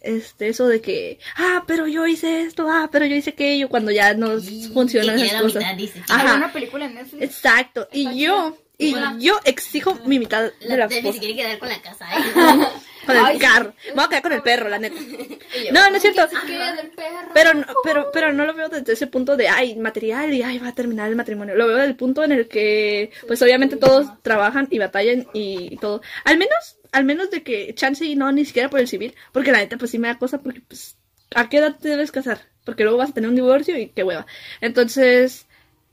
este, 0.01 0.49
eso 0.49 0.67
de 0.67 0.81
que, 0.81 1.21
ah, 1.37 1.63
pero 1.65 1.87
yo 1.87 2.09
hice 2.09 2.43
esto, 2.43 2.67
ah, 2.69 2.89
pero 2.91 3.07
yo 3.07 3.15
hice 3.15 3.31
aquello, 3.31 3.69
cuando 3.69 3.93
ya 3.93 4.15
no 4.15 4.33
funcionan 4.73 5.15
que 5.17 5.27
esas 5.27 5.31
quiere 5.31 5.33
la 5.35 5.43
cosas. 5.43 5.63
mitad, 5.63 5.77
dice. 5.77 6.03
Ajá. 6.09 6.35
Una 6.35 6.53
película 6.53 6.87
en 6.87 6.95
Netflix. 6.95 7.23
Exacto. 7.23 7.89
Y 7.93 8.19
yo, 8.19 8.59
y 8.79 8.97
yo 9.21 9.39
exijo 9.45 9.95
mi 10.07 10.19
mitad 10.19 10.43
de 10.43 10.69
La, 10.69 10.77
la 10.77 10.85
esposa. 10.87 11.21
quiere 11.21 11.37
quedar 11.37 11.59
con 11.61 11.69
la 11.69 11.81
casa. 11.81 12.05
¿eh? 12.17 12.67
Con 13.07 13.17
el 13.17 13.25
Ay, 13.25 13.39
carro. 13.39 13.73
Me 13.89 13.95
voy 13.95 14.05
a 14.05 14.09
quedar 14.09 14.23
con 14.23 14.33
el 14.33 14.43
perro, 14.43 14.69
la 14.69 14.79
neta. 14.79 14.97
No, 15.73 15.89
no 15.89 15.97
es 15.97 16.03
cierto. 16.03 16.27
del. 16.27 16.93
Pero, 17.33 17.55
no- 17.55 17.67
pero, 17.85 18.11
pero 18.13 18.33
no 18.33 18.45
lo 18.45 18.55
veo 18.55 18.69
desde 18.69 18.93
ese 18.93 19.07
punto 19.07 19.37
de, 19.37 19.49
ay, 19.49 19.77
material 19.77 20.33
y, 20.35 20.43
ay, 20.43 20.59
va 20.59 20.69
a 20.69 20.75
terminar 20.75 21.09
el 21.09 21.17
matrimonio. 21.17 21.55
Lo 21.55 21.67
veo 21.67 21.77
desde 21.77 21.91
el 21.91 21.97
punto 21.97 22.25
en 22.25 22.33
el 22.33 22.49
que, 22.49 23.11
pues 23.27 23.41
obviamente 23.43 23.77
todos 23.77 24.07
trabajan 24.23 24.67
y 24.71 24.79
batallan 24.79 25.27
y 25.33 25.77
todo. 25.79 26.03
Al 26.25 26.39
menos, 26.39 26.79
al 26.93 27.05
menos 27.05 27.31
de 27.31 27.43
que 27.43 27.75
chance 27.75 28.05
y 28.05 28.15
no, 28.17 28.31
ni 28.33 28.45
siquiera 28.45 28.69
por 28.69 28.81
el 28.81 28.89
civil. 28.89 29.15
Porque 29.33 29.53
la 29.53 29.59
neta, 29.59 29.77
pues 29.77 29.91
sí 29.91 29.99
me 29.99 30.09
da 30.09 30.19
cosa 30.19 30.41
porque, 30.43 30.61
pues, 30.67 30.97
¿a 31.35 31.49
qué 31.49 31.59
edad 31.59 31.77
te 31.81 31.89
debes 31.89 32.13
casar? 32.13 32.41
Porque 32.65 32.83
luego 32.83 32.99
vas 32.99 33.11
a 33.11 33.15
tener 33.15 33.29
un 33.31 33.37
divorcio 33.37 33.79
y 33.79 33.89
qué 33.89 34.03
hueva. 34.05 34.27
Entonces, 34.61 35.47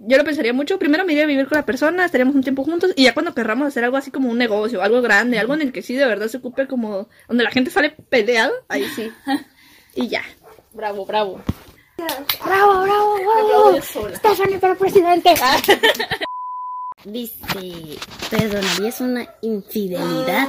yo 0.07 0.17
lo 0.17 0.23
pensaría 0.23 0.53
mucho. 0.53 0.79
Primero 0.79 1.05
me 1.05 1.13
iría 1.13 1.25
a 1.25 1.27
vivir 1.27 1.47
con 1.47 1.57
la 1.57 1.65
persona, 1.65 2.05
estaríamos 2.05 2.35
un 2.35 2.43
tiempo 2.43 2.63
juntos 2.63 2.91
y 2.95 3.03
ya 3.03 3.13
cuando 3.13 3.33
querramos 3.33 3.67
hacer 3.67 3.83
algo 3.83 3.97
así 3.97 4.11
como 4.11 4.29
un 4.29 4.37
negocio, 4.37 4.81
algo 4.81 5.01
grande, 5.01 5.39
algo 5.39 5.53
en 5.53 5.61
el 5.61 5.71
que 5.71 5.81
sí 5.81 5.95
de 5.95 6.05
verdad 6.05 6.27
se 6.27 6.37
ocupe 6.37 6.67
como, 6.67 7.07
donde 7.27 7.43
la 7.43 7.51
gente 7.51 7.71
sale 7.71 7.91
peleada, 8.09 8.51
ahí 8.67 8.85
sí. 8.95 9.11
Y 9.93 10.07
ya. 10.07 10.23
Bravo, 10.71 11.05
bravo. 11.05 11.41
Bravo, 11.97 12.83
bravo, 12.83 13.17
bravo. 13.19 13.81
Stephanie 14.15 14.57
para 14.57 14.75
presidente. 14.75 15.33
Dice, 17.03 17.99
¿perdonarías 18.29 19.01
una 19.01 19.27
infidelidad? 19.41 20.47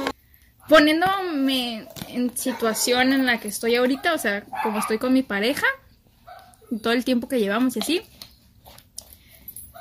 Poniéndome 0.69 1.87
en 2.07 2.37
situación 2.37 3.11
en 3.11 3.25
la 3.25 3.39
que 3.39 3.49
estoy 3.49 3.75
ahorita, 3.75 4.13
o 4.13 4.17
sea, 4.17 4.45
como 4.63 4.79
estoy 4.79 4.97
con 4.97 5.11
mi 5.11 5.23
pareja, 5.23 5.67
todo 6.81 6.93
el 6.93 7.03
tiempo 7.03 7.27
que 7.27 7.39
llevamos 7.39 7.75
y 7.75 7.79
así, 7.79 8.01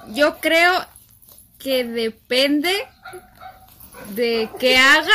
yo 0.09 0.39
creo 0.39 0.73
que 1.59 1.85
depende 1.85 2.73
de 4.15 4.49
qué 4.59 4.77
haga 4.77 5.11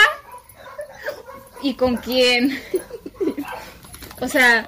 y 1.61 1.73
con 1.73 1.97
quién. 1.97 2.59
O 4.19 4.27
sea, 4.27 4.67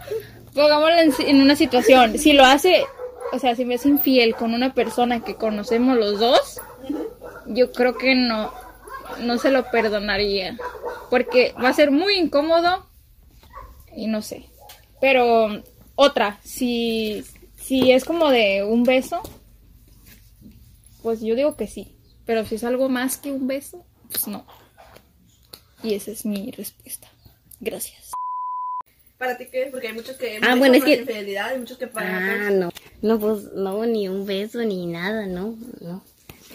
pongámoslo 0.53 0.99
en, 0.99 1.13
en 1.27 1.41
una 1.41 1.55
situación, 1.55 2.17
si 2.19 2.33
lo 2.33 2.45
hace, 2.45 2.85
o 3.31 3.39
sea, 3.39 3.55
si 3.55 3.65
me 3.65 3.75
es 3.75 3.85
infiel 3.85 4.35
con 4.35 4.53
una 4.53 4.73
persona 4.73 5.23
que 5.23 5.35
conocemos 5.35 5.97
los 5.97 6.19
dos, 6.19 6.59
yo 7.47 7.71
creo 7.71 7.97
que 7.97 8.15
no, 8.15 8.53
no 9.21 9.37
se 9.37 9.51
lo 9.51 9.69
perdonaría. 9.71 10.57
Porque 11.09 11.53
va 11.61 11.69
a 11.69 11.73
ser 11.73 11.91
muy 11.91 12.15
incómodo 12.15 12.85
y 13.95 14.07
no 14.07 14.21
sé. 14.21 14.45
Pero 15.01 15.63
otra, 15.95 16.39
si, 16.43 17.23
si 17.57 17.91
es 17.91 18.05
como 18.05 18.29
de 18.29 18.63
un 18.63 18.83
beso, 18.83 19.21
pues 21.03 21.21
yo 21.21 21.35
digo 21.35 21.55
que 21.55 21.67
sí. 21.67 21.95
Pero 22.25 22.45
si 22.45 22.55
es 22.55 22.63
algo 22.63 22.89
más 22.89 23.17
que 23.17 23.31
un 23.31 23.47
beso, 23.47 23.85
pues 24.11 24.27
no. 24.27 24.45
Y 25.83 25.93
esa 25.93 26.11
es 26.11 26.25
mi 26.25 26.51
respuesta. 26.51 27.07
Gracias. 27.59 28.11
¿Para 29.17 29.37
ti 29.37 29.47
qué? 29.51 29.67
Porque 29.71 29.87
hay 29.87 29.93
muchos 29.93 30.15
que... 30.15 30.39
Ah, 30.41 30.55
bueno, 30.55 30.75
es 30.75 30.83
que- 30.83 30.95
infidelidad, 30.95 31.49
hay 31.49 31.59
muchos 31.59 31.77
que 31.77 31.89
Ah, 31.95 32.49
no. 32.51 32.69
No, 33.01 33.19
pues 33.19 33.43
no, 33.53 33.85
ni 33.85 34.07
un 34.07 34.25
beso 34.25 34.59
ni 34.59 34.85
nada, 34.85 35.25
no. 35.25 35.55
no. 35.81 36.03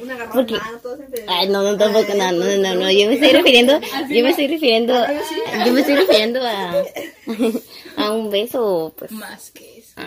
Una 0.01 0.29
Porque- 0.33 0.55
de 0.55 0.61
mano, 0.61 0.79
todo 0.79 0.95
es 0.95 1.01
infidelidad. 1.01 1.35
Ay, 1.39 1.49
no, 1.49 1.63
no, 1.63 1.77
tampoco, 1.77 2.15
no, 2.15 2.33
no, 2.33 2.45
no, 2.57 2.75
no, 2.75 2.91
yo 2.91 3.07
me 3.09 3.15
estoy 3.15 3.31
refiriendo, 3.33 3.81
yo 3.81 4.23
me 4.25 4.31
estoy 4.31 4.47
refiriendo, 4.49 4.95
yo 5.65 5.73
me 5.73 5.81
estoy 5.81 5.95
refiriendo 5.97 6.41
a, 6.43 6.85
a 7.97 8.13
un 8.13 8.31
beso, 8.31 8.95
pues, 8.99 9.11
Más 9.13 9.51
que 9.51 9.79
eso. 9.79 10.01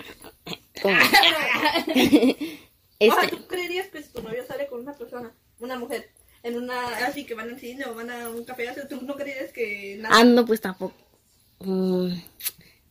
como, 0.82 0.96
O 3.00 3.06
sea, 3.06 3.24
este, 3.24 3.36
¿tú 3.38 3.48
creerías 3.48 3.88
que 3.88 4.01
si 4.01 4.10
tu 4.10 4.22
novio 4.22 4.44
sale 4.48 4.68
con 4.68 4.82
una 4.82 4.94
persona, 4.94 5.32
una 5.60 5.77
mujer, 5.77 6.10
en 6.44 6.58
una... 6.58 6.88
así 7.06 7.25
que 7.25 7.34
van 7.36 7.50
al 7.50 7.60
cine 7.60 7.86
o 7.86 7.94
van 7.96 8.10
a 8.10 8.30
un 8.30 8.44
café, 8.44 8.70
así, 8.70 8.82
¿tú 8.89 9.00
no 9.01 9.16
creerías 9.16 9.51
que 9.51 9.98
nada... 10.00 10.16
ah, 10.18 10.24
no, 10.24 10.46
pues 10.46 10.62
tampoco, 10.62 10.96
mm, 11.60 12.10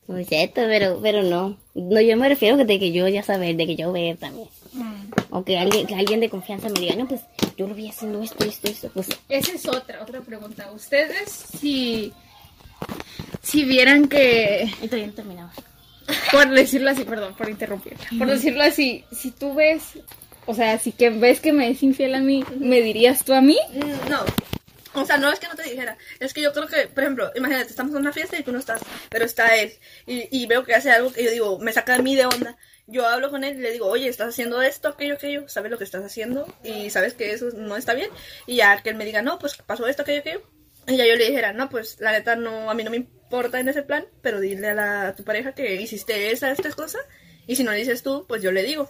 muy 0.09 0.25
cierto, 0.25 0.63
pero, 0.67 1.01
pero 1.03 1.23
no, 1.23 1.59
no, 1.75 2.01
yo 2.01 2.17
me 2.17 2.29
refiero 2.29 2.57
de 2.57 2.79
que 2.79 2.93
yo 2.93 3.09
ya 3.09 3.23
saber, 3.23 3.57
de 3.57 3.67
que 3.67 3.77
yo 3.77 3.93
ver 3.93 4.17
también, 4.17 4.49
Mm. 4.73 5.11
o 5.31 5.43
que 5.43 5.57
alguien, 5.57 5.87
que 5.87 5.95
alguien 5.95 6.21
de 6.21 6.29
confianza 6.29 6.69
me 6.69 6.79
diga, 6.81 6.95
no, 6.97 7.09
pues, 7.09 7.23
yo 7.57 7.67
lo 7.67 7.75
vi 7.75 7.89
haciendo 7.89 8.23
esto, 8.23 8.45
esto, 8.45 8.69
esto, 8.69 8.91
pues, 8.93 9.09
Esa 9.29 9.53
es 9.53 9.67
otra, 9.67 10.03
otra 10.03 10.21
pregunta. 10.21 10.71
Ustedes, 10.73 11.31
si, 11.31 12.13
si 13.43 13.65
vieran 13.65 14.07
que, 14.07 14.71
y 14.83 14.87
todavía 14.87 15.07
no 15.07 15.13
terminaba. 15.15 15.53
Por 16.33 16.49
decirlo 16.51 16.91
así, 16.91 17.05
perdón, 17.05 17.35
por 17.37 17.49
interrumpir, 17.49 17.95
por 18.19 18.29
decirlo 18.29 18.63
así, 18.63 19.05
si 19.13 19.31
tú 19.31 19.55
ves, 19.55 19.83
o 20.47 20.55
sea, 20.55 20.79
si 20.79 20.93
que 20.93 21.11
ves 21.11 21.41
que 21.41 21.53
me 21.53 21.69
es 21.71 21.83
infiel 21.83 22.15
a 22.15 22.21
mí, 22.21 22.45
¿me 22.59 22.81
dirías 22.81 23.25
tú 23.25 23.35
a 23.35 23.41
mí? 23.41 23.59
Mm, 23.73 24.11
No. 24.11 24.21
O 24.95 25.05
sea, 25.05 25.19
no 25.19 25.31
es 25.31 25.39
que 25.39 25.47
no 25.47 25.55
te 25.55 25.63
dijera. 25.65 25.99
Es 26.21 26.33
que 26.33 26.41
yo 26.41 26.55
creo 26.55 26.67
que, 26.67 26.87
por 26.87 27.03
ejemplo, 27.05 27.31
imagínate, 27.35 27.69
estamos 27.69 27.93
en 27.93 27.99
una 28.01 28.15
fiesta 28.15 28.39
y 28.39 28.43
tú 28.43 28.51
no 28.51 28.59
estás, 28.59 28.81
pero 29.11 29.27
está 29.27 29.55
él. 29.57 29.75
Y, 30.07 30.27
y 30.31 30.47
veo 30.47 30.65
que 30.65 30.75
hace 30.75 30.91
algo 30.91 31.13
que 31.13 31.23
yo 31.23 31.31
digo, 31.31 31.59
me 31.59 31.75
saca 31.75 31.97
a 31.97 31.99
mí 31.99 32.17
de 32.17 32.25
onda. 32.25 32.57
Yo 32.87 33.07
hablo 33.07 33.29
con 33.31 33.45
él 33.45 33.59
y 33.59 33.61
le 33.61 33.73
digo, 33.73 33.89
oye, 33.89 34.09
estás 34.09 34.29
haciendo 34.29 34.63
esto, 34.63 34.89
aquello, 34.89 35.15
aquello, 35.15 35.47
sabes 35.51 35.71
lo 35.71 35.77
que 35.77 35.85
estás 35.85 36.03
haciendo 36.03 36.47
y 36.65 36.89
sabes 36.89 37.13
que 37.13 37.31
eso 37.33 37.51
no 37.55 37.77
está 37.77 37.93
bien. 37.93 38.09
Y 38.47 38.57
ya 38.57 38.83
que 38.83 38.89
él 38.89 38.97
me 38.97 39.05
diga, 39.05 39.21
no, 39.21 39.39
pues 39.39 39.59
pasó 39.59 39.87
esto, 39.87 40.01
aquello, 40.01 40.21
aquello. 40.21 40.43
Y 40.89 40.97
ya 40.97 41.05
yo 41.07 41.17
le 41.17 41.27
dijera, 41.27 41.53
no, 41.53 41.69
pues 41.69 41.99
la 42.01 42.13
neta 42.13 42.35
no, 42.37 42.71
a 42.71 42.75
mí 42.75 42.83
no 42.83 42.91
me 42.91 43.07
importa 43.27 43.59
en 43.59 43.69
ese 43.69 43.83
plan, 43.83 44.07
pero 44.23 44.41
dile 44.41 44.71
a, 44.71 44.75
la, 44.75 45.09
a 45.09 45.17
tu 45.17 45.25
pareja 45.25 45.53
que 45.53 45.75
hiciste 45.75 46.31
esa, 46.31 46.51
esta 46.51 46.71
cosa. 46.71 46.99
Y 47.47 47.57
si 47.57 47.65
no 47.65 47.73
le 47.73 47.79
dices 47.79 48.03
tú, 48.03 48.25
pues 48.29 48.43
yo 48.43 48.53
le 48.53 48.63
digo. 48.63 48.89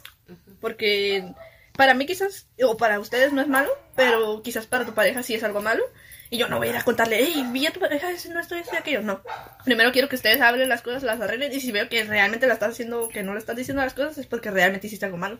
Porque 0.60 1.32
para 1.74 1.94
mí 1.94 2.06
quizás, 2.06 2.48
o 2.62 2.76
para 2.76 3.00
ustedes 3.00 3.32
no 3.32 3.40
es 3.40 3.48
malo, 3.48 3.70
pero 3.94 4.42
quizás 4.42 4.66
para 4.66 4.84
tu 4.84 4.94
pareja 4.94 5.22
sí 5.22 5.34
es 5.34 5.42
algo 5.42 5.62
malo. 5.62 5.84
Y 6.28 6.38
yo 6.38 6.48
no 6.48 6.58
voy 6.58 6.68
a 6.68 6.70
ir 6.70 6.76
a 6.76 6.82
contarle, 6.82 7.18
hey, 7.20 7.46
vi 7.52 7.66
a 7.66 7.72
tu 7.72 7.78
pareja 7.78 8.08
haciendo 8.08 8.40
esto, 8.40 8.56
esto 8.56 8.74
y 8.74 8.78
aquello. 8.78 9.00
No. 9.00 9.22
Primero 9.64 9.92
quiero 9.92 10.08
que 10.08 10.16
ustedes 10.16 10.40
hablen 10.40 10.68
las 10.68 10.82
cosas, 10.82 11.02
las 11.02 11.20
arreglen. 11.20 11.52
Y 11.52 11.60
si 11.60 11.70
veo 11.70 11.88
que 11.88 12.02
realmente 12.04 12.46
la 12.46 12.54
estás 12.54 12.72
haciendo, 12.72 13.08
que 13.08 13.22
no 13.22 13.32
le 13.32 13.38
estás 13.38 13.56
diciendo 13.56 13.82
las 13.82 13.94
cosas, 13.94 14.18
es 14.18 14.26
porque 14.26 14.50
realmente 14.50 14.88
hiciste 14.88 15.06
algo 15.06 15.18
malo. 15.18 15.38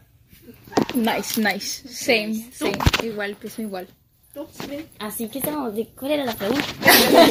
Nice, 0.94 1.40
nice. 1.40 1.88
Same, 1.88 2.50
same. 2.52 2.78
Igual, 3.02 3.34
pienso 3.34 3.62
igual. 3.62 3.88
¿Tú? 4.36 4.46
¿Sí? 4.68 4.84
Así 4.98 5.28
que 5.28 5.38
estamos, 5.38 5.74
¿de- 5.74 5.88
¿cuál 5.98 6.10
era 6.12 6.24
la 6.26 6.34
pregunta? 6.34 6.62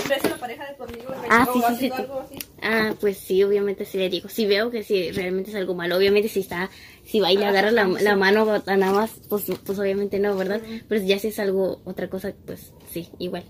¿Ves 0.09 0.25
a 0.25 0.29
la 0.29 0.37
pareja 0.37 0.65
de 0.65 0.73
tu 0.73 0.83
amigo 0.83 1.13
Ah, 1.29 1.47
sí, 1.53 1.59
sí, 1.59 1.65
haciendo 1.65 1.77
sí, 1.77 1.87
sí. 1.87 1.91
algo 2.01 2.19
así? 2.19 2.35
Ah, 2.63 2.93
pues 2.99 3.17
sí, 3.19 3.43
obviamente 3.43 3.85
sí 3.85 3.99
le 3.99 4.09
digo. 4.09 4.27
Si 4.27 4.47
veo 4.47 4.71
que 4.71 4.81
si 4.83 5.11
realmente 5.11 5.51
es 5.51 5.55
algo 5.55 5.75
malo, 5.75 5.97
obviamente 5.97 6.29
si 6.29 6.39
está, 6.39 6.71
si 7.05 7.19
va 7.19 7.31
y 7.31 7.37
le 7.37 7.45
agarra 7.45 7.69
la, 7.69 7.83
la 7.85 8.15
mano 8.15 8.43
nada 8.65 8.91
más, 8.91 9.11
pues, 9.29 9.43
pues 9.63 9.77
obviamente 9.77 10.17
no, 10.17 10.35
¿verdad? 10.35 10.61
Pero 10.89 11.03
ya 11.03 11.19
si 11.19 11.27
es 11.27 11.37
algo, 11.37 11.79
otra 11.85 12.09
cosa, 12.09 12.33
pues 12.47 12.73
sí, 12.91 13.07
igual. 13.19 13.43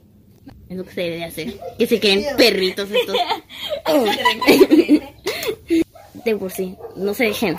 Es 0.67 0.75
lo 0.75 0.83
que 0.83 0.91
se 0.91 1.01
debe 1.01 1.15
de 1.15 1.23
hacer. 1.23 1.53
Que 1.77 1.87
se 1.87 1.97
creen 1.99 2.25
perritos 2.35 2.89
estos. 2.91 3.15
De 6.25 6.35
por 6.35 6.51
sí, 6.51 6.75
no 6.97 7.13
se 7.13 7.23
dejen. 7.25 7.55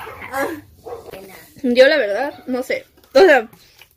Yo 1.63 1.87
la 1.87 1.97
verdad, 1.97 2.45
no 2.47 2.63
sé. 2.63 2.85
O 3.15 3.21
sea, 3.21 3.49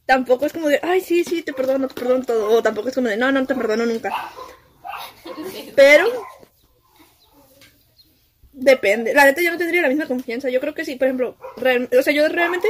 tampoco 0.09 0.47
es 0.47 0.53
como 0.53 0.67
de, 0.69 0.79
ay, 0.81 1.01
sí, 1.01 1.23
sí, 1.23 1.43
te 1.43 1.53
perdono, 1.53 1.87
te 1.87 1.93
perdono 1.93 2.25
todo. 2.25 2.49
O 2.49 2.63
tampoco 2.63 2.89
es 2.89 2.95
como 2.95 3.07
de, 3.09 3.15
no, 3.15 3.31
no 3.31 3.45
te 3.45 3.53
perdono 3.53 3.85
nunca. 3.85 4.11
Pero... 5.75 6.07
Depende. 8.51 9.13
La 9.13 9.25
neta 9.25 9.41
yo 9.43 9.51
no 9.51 9.57
tendría 9.59 9.83
la 9.83 9.87
misma 9.87 10.07
confianza. 10.07 10.49
Yo 10.49 10.59
creo 10.59 10.73
que 10.73 10.83
sí, 10.83 10.95
por 10.95 11.07
ejemplo, 11.07 11.37
real- 11.57 11.87
o 11.97 12.01
sea, 12.01 12.11
yo 12.11 12.27
realmente, 12.27 12.67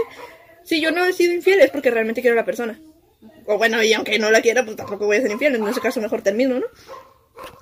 si 0.65 0.81
yo 0.81 0.91
no 0.91 1.05
he 1.05 1.13
sido 1.13 1.33
infiel 1.33 1.61
es 1.61 1.71
porque 1.71 1.89
realmente 1.91 2.21
quiero 2.21 2.35
a 2.35 2.41
la 2.41 2.45
persona. 2.45 2.77
O 3.45 3.57
bueno, 3.57 3.81
y 3.81 3.93
aunque 3.93 4.19
no 4.19 4.29
la 4.31 4.41
quiera, 4.41 4.65
pues 4.65 4.75
tampoco 4.75 5.05
voy 5.05 5.17
a 5.17 5.21
ser 5.21 5.31
infiel. 5.31 5.55
En 5.55 5.65
ese 5.67 5.79
caso 5.79 6.01
mejor 6.01 6.21
termino, 6.21 6.59
¿no? 6.59 6.65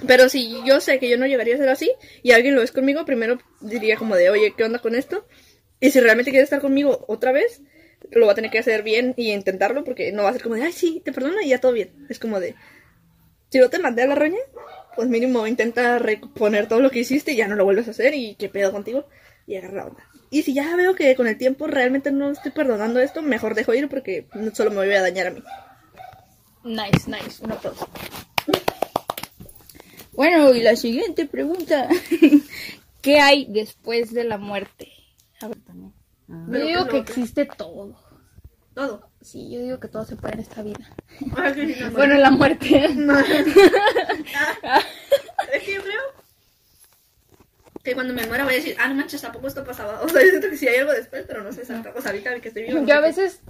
Pero 0.08 0.28
si 0.28 0.58
yo 0.66 0.82
sé 0.82 0.98
que 0.98 1.08
yo 1.08 1.18
no 1.20 1.28
llegaría 1.28 1.54
a 1.54 1.60
ser 1.60 1.70
así 1.70 1.92
y 2.24 2.32
alguien 2.32 2.56
lo 2.56 2.64
es 2.64 2.72
conmigo, 2.72 3.06
primero 3.06 3.38
diría 3.62 3.96
como 3.96 4.16
de, 4.16 4.32
oye, 4.32 4.56
¿qué 4.58 4.64
onda 4.64 4.80
con 4.80 4.96
esto? 4.96 5.28
Y 5.80 5.92
si 5.92 6.00
realmente 6.00 6.32
quiere 6.32 6.44
estar 6.44 6.60
conmigo 6.62 7.06
otra 7.08 7.32
vez, 7.32 7.62
lo 8.12 8.26
va 8.26 8.32
a 8.32 8.36
tener 8.36 8.52
que 8.52 8.60
hacer 8.60 8.84
bien 8.84 9.14
y 9.18 9.32
intentarlo 9.32 9.84
porque 9.84 10.12
no 10.12 10.24
va 10.24 10.30
a 10.30 10.34
ser 10.34 10.44
como 10.44 10.56
de, 10.56 10.64
ay, 10.64 10.74
sí, 10.74 11.02
te 11.04 11.12
perdono 11.12 11.42
y 11.42 11.50
ya 11.50 11.60
todo 11.60 11.74
bien. 11.74 12.06
Es 12.10 12.20
como 12.20 12.40
de, 12.40 12.56
si 13.50 13.60
no 13.60 13.70
te 13.70 13.80
mandé 13.80 14.04
a 14.04 14.08
la 14.08 14.16
roña, 14.16 14.40
pues 14.96 15.08
mínimo 15.10 15.46
intenta 15.48 16.00
reponer 16.00 16.68
todo 16.68 16.80
lo 16.80 16.90
que 16.90 17.00
hiciste 17.00 17.34
y 17.34 17.38
ya 17.38 17.48
no 17.48 17.56
lo 17.56 17.66
vuelves 17.66 17.88
a 17.88 17.92
hacer 17.92 18.14
y 18.14 18.36
qué 18.36 18.50
pedo 18.50 18.72
contigo 18.72 19.06
y 19.46 19.56
agarra 19.56 19.76
la 19.76 19.86
onda. 19.86 20.04
Y 20.30 20.44
si 20.44 20.54
ya 20.54 20.76
veo 20.76 20.96
que 20.96 21.16
con 21.16 21.28
el 21.28 21.38
tiempo 21.38 21.68
realmente 21.68 22.12
no 22.12 22.32
estoy 22.32 22.52
perdonando 22.52 23.00
esto, 23.00 23.22
mejor 23.22 23.56
dejo 23.56 23.74
ir 23.74 23.88
porque 23.88 24.28
solo 24.54 24.72
me 24.72 24.78
voy 24.78 24.94
a 24.94 25.02
dañar 25.02 25.28
a 25.28 25.32
mí. 25.32 25.44
Nice, 26.64 27.10
nice. 27.10 27.44
Un 27.44 27.54
aplauso. 27.54 27.88
Bueno, 30.12 30.54
y 30.54 30.62
la 30.62 30.76
siguiente 30.76 31.26
pregunta. 31.26 31.88
¿Qué 33.02 33.20
hay 33.20 33.46
después 33.46 34.12
de 34.14 34.26
la 34.26 34.38
muerte? 34.38 34.92
A 35.40 35.48
ver, 35.48 35.58
Ah. 36.30 36.46
yo 36.50 36.66
digo 36.66 36.86
qué 36.86 36.92
que 36.92 36.98
existe 37.00 37.46
todo. 37.46 37.96
Todo. 38.74 39.10
Sí, 39.22 39.50
yo 39.52 39.60
digo 39.62 39.80
que 39.80 39.88
todo 39.88 40.06
se 40.06 40.16
puede 40.16 40.36
en 40.36 40.40
esta 40.42 40.62
vida. 40.62 40.88
Ah, 41.36 41.52
sí, 41.54 41.76
no, 41.82 41.92
Bueno, 41.92 42.14
en 42.14 42.22
la 42.22 42.32
muerte. 42.32 42.90
Es 45.54 45.64
que 45.64 45.76
yo 45.76 45.82
creo 45.82 46.02
que 47.88 47.96
cuando 47.96 48.14
me 48.14 48.28
muera 48.28 48.44
voy 48.44 48.54
a 48.54 48.58
decir, 48.58 48.76
ah, 48.80 48.90
no 48.90 48.96
manches, 48.96 49.22
tampoco 49.22 49.48
esto 49.48 49.64
pasaba. 49.64 50.02
O 50.04 50.10
sea, 50.10 50.22
yo 50.22 50.30
siento 50.30 50.50
que 50.50 50.58
sí 50.58 50.68
hay 50.68 50.80
algo 50.80 50.92
después, 50.92 51.24
pero 51.26 51.42
no 51.42 51.52
sé 51.54 51.62
exacto. 51.62 51.92
O 51.96 52.02
sea, 52.02 52.12
ahorita 52.12 52.40
que 52.40 52.50
estoy 52.50 52.64
vivo. 52.64 52.82
no 52.82 52.86
Yo 52.88 52.96
a 52.96 53.00
veces 53.00 53.42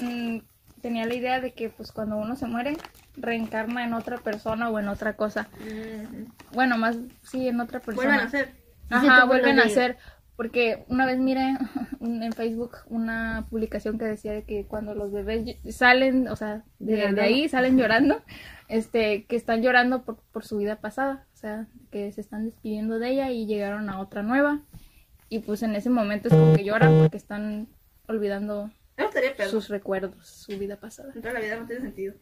mm, 0.00 0.38
tenía 0.80 1.06
la 1.06 1.14
idea 1.14 1.40
de 1.40 1.52
que 1.52 1.68
pues 1.68 1.92
cuando 1.92 2.16
uno 2.16 2.36
se 2.36 2.46
muere 2.46 2.76
reencarna 3.16 3.84
en 3.84 3.92
otra 3.92 4.16
persona 4.18 4.70
o 4.70 4.78
en 4.78 4.88
otra 4.88 5.14
cosa. 5.14 5.48
Mm, 5.60 6.24
Bueno, 6.54 6.78
más 6.78 6.96
sí 7.22 7.48
en 7.48 7.60
otra 7.60 7.80
persona. 7.80 7.96
Vuelvan 8.08 8.20
a 8.20 8.28
hacer. 8.28 8.54
Dice 8.90 9.06
Ajá, 9.06 9.24
vuelven 9.26 9.60
a 9.60 9.64
hacer. 9.64 9.98
Porque 10.40 10.86
una 10.88 11.04
vez 11.04 11.18
miré 11.18 11.54
en 12.00 12.32
Facebook 12.32 12.78
una 12.86 13.46
publicación 13.50 13.98
que 13.98 14.06
decía 14.06 14.32
de 14.32 14.44
que 14.44 14.64
cuando 14.64 14.94
los 14.94 15.12
bebés 15.12 15.58
salen, 15.68 16.28
o 16.28 16.34
sea, 16.34 16.64
de, 16.78 17.04
ahí 17.20 17.46
salen 17.46 17.76
llorando, 17.76 18.22
este, 18.68 19.26
que 19.26 19.36
están 19.36 19.60
llorando 19.60 20.02
por, 20.02 20.16
por 20.32 20.46
su 20.46 20.56
vida 20.56 20.76
pasada, 20.76 21.26
o 21.34 21.36
sea, 21.36 21.66
que 21.90 22.10
se 22.12 22.22
están 22.22 22.46
despidiendo 22.46 22.98
de 22.98 23.10
ella 23.10 23.30
y 23.30 23.44
llegaron 23.44 23.90
a 23.90 24.00
otra 24.00 24.22
nueva. 24.22 24.62
Y 25.28 25.40
pues 25.40 25.62
en 25.62 25.76
ese 25.76 25.90
momento 25.90 26.28
es 26.28 26.34
como 26.34 26.54
que 26.54 26.64
lloran 26.64 27.00
porque 27.00 27.18
están 27.18 27.68
olvidando 28.08 28.70
sus 29.50 29.68
recuerdos, 29.68 30.26
su 30.26 30.58
vida 30.58 30.76
pasada. 30.76 31.08
Entonces 31.08 31.34
la 31.34 31.40
vida 31.40 31.56
no 31.60 31.66
tiene 31.66 31.82
sentido. 31.82 32.14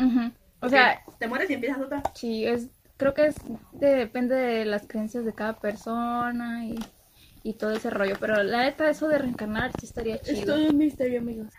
Ujú. 0.00 0.32
O 0.58 0.68
sea, 0.68 1.02
te 1.20 1.28
mueres 1.28 1.48
y 1.50 1.54
empiezas 1.54 1.80
otra. 1.80 2.02
Sí, 2.14 2.44
es, 2.44 2.68
creo 2.96 3.14
que 3.14 3.26
es 3.26 3.36
de- 3.74 3.94
depende 3.94 4.34
de 4.34 4.64
las 4.64 4.88
creencias 4.88 5.24
de 5.24 5.34
cada 5.34 5.60
persona 5.60 6.66
y, 6.66 6.74
y 7.44 7.54
todo 7.54 7.70
ese 7.70 7.90
rollo. 7.90 8.16
Pero 8.18 8.42
la 8.42 8.64
neta, 8.64 8.90
eso 8.90 9.06
de 9.06 9.18
reencarnar 9.18 9.70
sí 9.78 9.86
estaría 9.86 10.18
chido. 10.20 10.56
un 10.56 10.76
misterio, 10.78 11.20
amigos. 11.20 11.52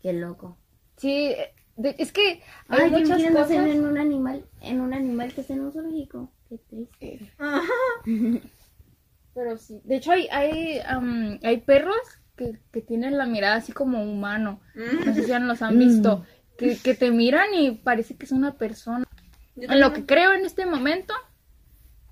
Qué 0.00 0.14
loco. 0.14 0.56
Sí, 0.96 1.34
de- 1.76 1.94
es 1.98 2.12
que 2.12 2.42
hay 2.68 2.80
Ay, 2.84 2.90
muchas 2.90 3.22
cosas. 3.30 3.50
en 3.50 3.84
un 3.84 3.98
animal, 3.98 4.46
en 4.62 4.80
un 4.80 4.94
animal 4.94 5.32
que 5.34 5.42
está 5.42 5.52
en 5.52 5.60
un 5.60 5.72
zoológico. 5.72 6.32
Qué 6.48 6.56
triste. 6.58 7.32
Ajá. 7.38 7.60
Pero 9.34 9.56
sí, 9.56 9.80
de 9.84 9.96
hecho 9.96 10.12
hay, 10.12 10.28
hay, 10.30 10.78
am, 10.86 11.38
hay 11.42 11.56
perros 11.58 11.96
que, 12.36 12.58
que 12.70 12.82
tienen 12.82 13.16
la 13.16 13.24
mirada 13.26 13.56
así 13.56 13.72
como 13.72 14.02
humano. 14.02 14.60
No 14.74 15.14
sé 15.14 15.22
si 15.22 15.28
ya 15.28 15.38
los 15.38 15.62
han 15.62 15.78
visto. 15.78 16.24
Que, 16.58 16.76
que 16.76 16.94
te 16.94 17.10
miran 17.10 17.54
y 17.54 17.70
parece 17.72 18.14
que 18.14 18.26
es 18.26 18.32
una 18.32 18.52
persona. 18.58 19.06
En 19.56 19.80
lo 19.80 19.92
que 19.94 20.04
creo 20.04 20.32
en 20.34 20.44
este 20.44 20.66
momento, 20.66 21.14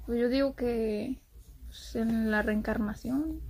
pues 0.06 0.18
yo 0.18 0.28
digo 0.30 0.56
que 0.56 1.20
en 1.94 2.30
la 2.30 2.42
reencarnación, 2.42 3.40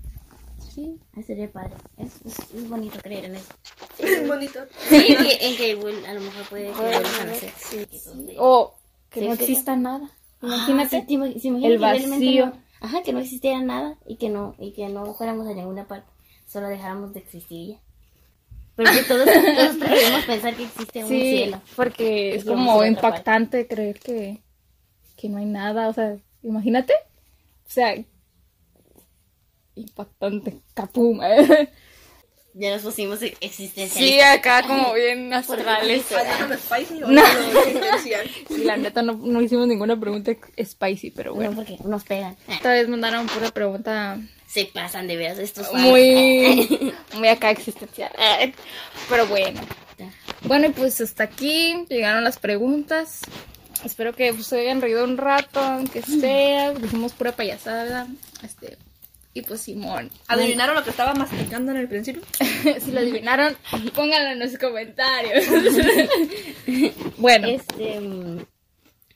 sí. 0.58 0.98
Sería 1.26 1.50
padre. 1.50 1.74
Es, 1.96 2.20
es, 2.24 2.38
es 2.54 2.68
bonito 2.68 2.98
creer 3.02 3.26
en 3.26 3.36
eso. 3.36 3.52
Es 3.98 4.26
bonito. 4.26 4.60
Sí, 4.88 4.96
en 5.08 5.16
que, 5.24 5.38
en 5.48 5.56
que 5.56 6.06
a 6.08 6.14
lo 6.14 6.20
mejor 6.20 6.44
puede 6.48 6.70
que 6.72 6.80
vuelvas 6.80 7.20
a 7.20 7.24
nacer. 7.24 7.52
O 8.38 8.74
que 9.10 9.20
Sí, 9.20 9.28
no 9.28 9.36
sí. 9.36 9.42
exista 9.42 9.76
nada. 9.76 10.10
Ah, 10.42 10.46
Imagínate. 10.46 11.00
sí, 11.00 11.06
te 11.06 11.12
ima- 11.14 11.38
se 11.38 11.48
imagina 11.48 11.68
el 11.72 11.78
vacío. 11.78 12.46
no- 12.46 12.52
ajá, 12.80 13.02
que 13.02 13.12
no 13.12 13.18
existiera 13.18 13.60
nada 13.60 13.98
y 14.06 14.16
que 14.16 14.30
no 14.30 14.54
y 14.58 14.72
que 14.72 14.88
no 14.88 15.12
fuéramos 15.14 15.46
a 15.46 15.52
ninguna 15.52 15.86
parte, 15.86 16.08
solo 16.46 16.68
dejáramos 16.68 17.12
de 17.12 17.20
existir 17.20 17.68
ya. 17.74 17.78
Pero 18.76 18.90
que 18.92 19.02
todos, 19.08 19.26
todos 19.26 19.76
preferimos 19.76 20.24
pensar 20.24 20.54
que 20.56 20.64
existe 20.64 21.02
un 21.02 21.08
Sí, 21.10 21.20
cielo. 21.20 21.60
porque 21.76 22.34
es 22.36 22.44
como 22.46 22.82
impactante 22.84 23.66
creer 23.66 23.98
que, 24.00 24.42
que 25.16 25.28
no 25.28 25.36
hay 25.38 25.44
nada. 25.46 25.88
O 25.88 25.92
sea, 25.92 26.16
imagínate. 26.42 26.94
O 27.70 27.72
sea, 27.72 27.94
impactante. 29.76 30.60
Capum. 30.74 31.20
Ya 32.52 32.72
nos 32.72 32.82
pusimos 32.82 33.22
existencialistas. 33.22 33.96
Sí, 33.96 34.20
acá 34.20 34.62
como 34.66 34.92
bien 34.92 35.32
astrales. 35.32 36.10
¿Hablando 36.10 36.48
de 36.48 36.60
spicy 36.60 37.02
o 37.04 37.06
No. 37.08 37.22
Sí, 38.48 38.64
la 38.64 38.76
neta 38.76 39.02
no, 39.02 39.12
no 39.12 39.40
hicimos 39.40 39.68
ninguna 39.68 39.98
pregunta 39.98 40.32
spicy, 40.60 41.12
pero 41.12 41.32
Bueno, 41.34 41.52
bueno. 41.52 41.70
porque 41.76 41.88
nos 41.88 42.02
pegan. 42.02 42.36
Esta 42.48 42.72
vez 42.72 42.88
mandaron 42.88 43.28
pura 43.28 43.52
pregunta 43.52 44.18
Se 44.48 44.64
pasan 44.64 45.06
de 45.06 45.16
veras 45.16 45.38
estos 45.38 45.72
muy, 45.72 46.92
muy 47.14 47.28
acá 47.28 47.52
existencial. 47.52 48.10
Pero 49.08 49.28
bueno. 49.28 49.60
Bueno, 50.42 50.66
y 50.66 50.70
pues 50.70 51.00
hasta 51.00 51.22
aquí 51.24 51.84
llegaron 51.88 52.24
las 52.24 52.40
preguntas. 52.40 53.20
Espero 53.84 54.12
que 54.14 54.32
pues, 54.32 54.46
se 54.46 54.60
hayan 54.60 54.80
reído 54.80 55.04
un 55.04 55.16
rato, 55.16 55.60
aunque 55.60 56.02
sea. 56.02 56.72
Dijimos 56.72 57.12
pura 57.12 57.32
payasada. 57.32 58.06
Este, 58.42 58.78
y 59.32 59.42
pues 59.42 59.60
Simón. 59.60 60.10
¿Adivinaron 60.26 60.74
lo 60.74 60.82
que 60.84 60.90
estaba 60.90 61.14
masticando 61.14 61.70
en 61.72 61.78
el 61.78 61.88
principio? 61.88 62.22
si 62.80 62.90
lo 62.90 63.00
adivinaron, 63.00 63.56
pónganlo 63.94 64.30
en 64.30 64.38
los 64.40 64.58
comentarios. 64.58 65.44
bueno, 67.16 67.48
Este, 67.48 68.00
mm, 68.00 68.44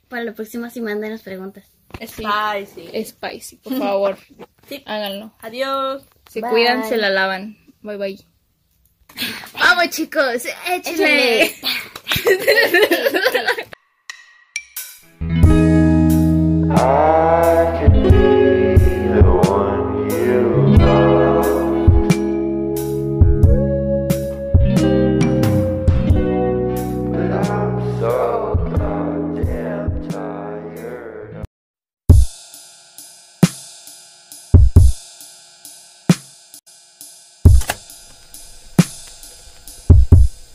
para 0.09 0.25
la 0.25 0.33
próxima 0.33 0.71
sí 0.71 0.81
mándenos 0.81 1.23
preguntas. 1.23 1.65
Spicy. 2.01 3.05
spicy, 3.05 3.57
por 3.57 3.79
favor. 3.79 4.19
Sí. 4.67 4.83
Háganlo. 4.87 5.31
Adiós. 5.41 6.05
Se 6.31 6.41
Bye. 6.41 6.51
cuidan, 6.51 6.89
se 6.89 6.97
la 6.97 7.11
lavan. 7.11 7.59
Bye 7.83 7.99
bye. 7.99 8.19
Vamos 9.53 9.91
chicos. 9.91 10.47
Échale. 10.73 11.55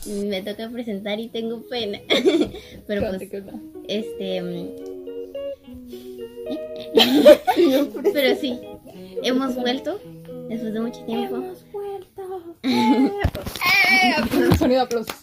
Me 0.06 0.42
toca 0.42 0.68
presentar 0.70 1.18
y 1.20 1.28
tengo 1.28 1.62
pena. 1.68 1.98
Pero 2.86 3.00
pues, 3.08 3.22
este. 3.88 4.89
Pero 8.12 8.40
sí, 8.40 8.58
hemos 9.22 9.54
vuelto 9.54 10.00
después 10.48 10.72
de 10.72 10.80
mucho 10.80 11.04
tiempo. 11.04 11.54
Sonido 14.58 14.80
de 14.80 14.80
aplausos. 14.80 15.16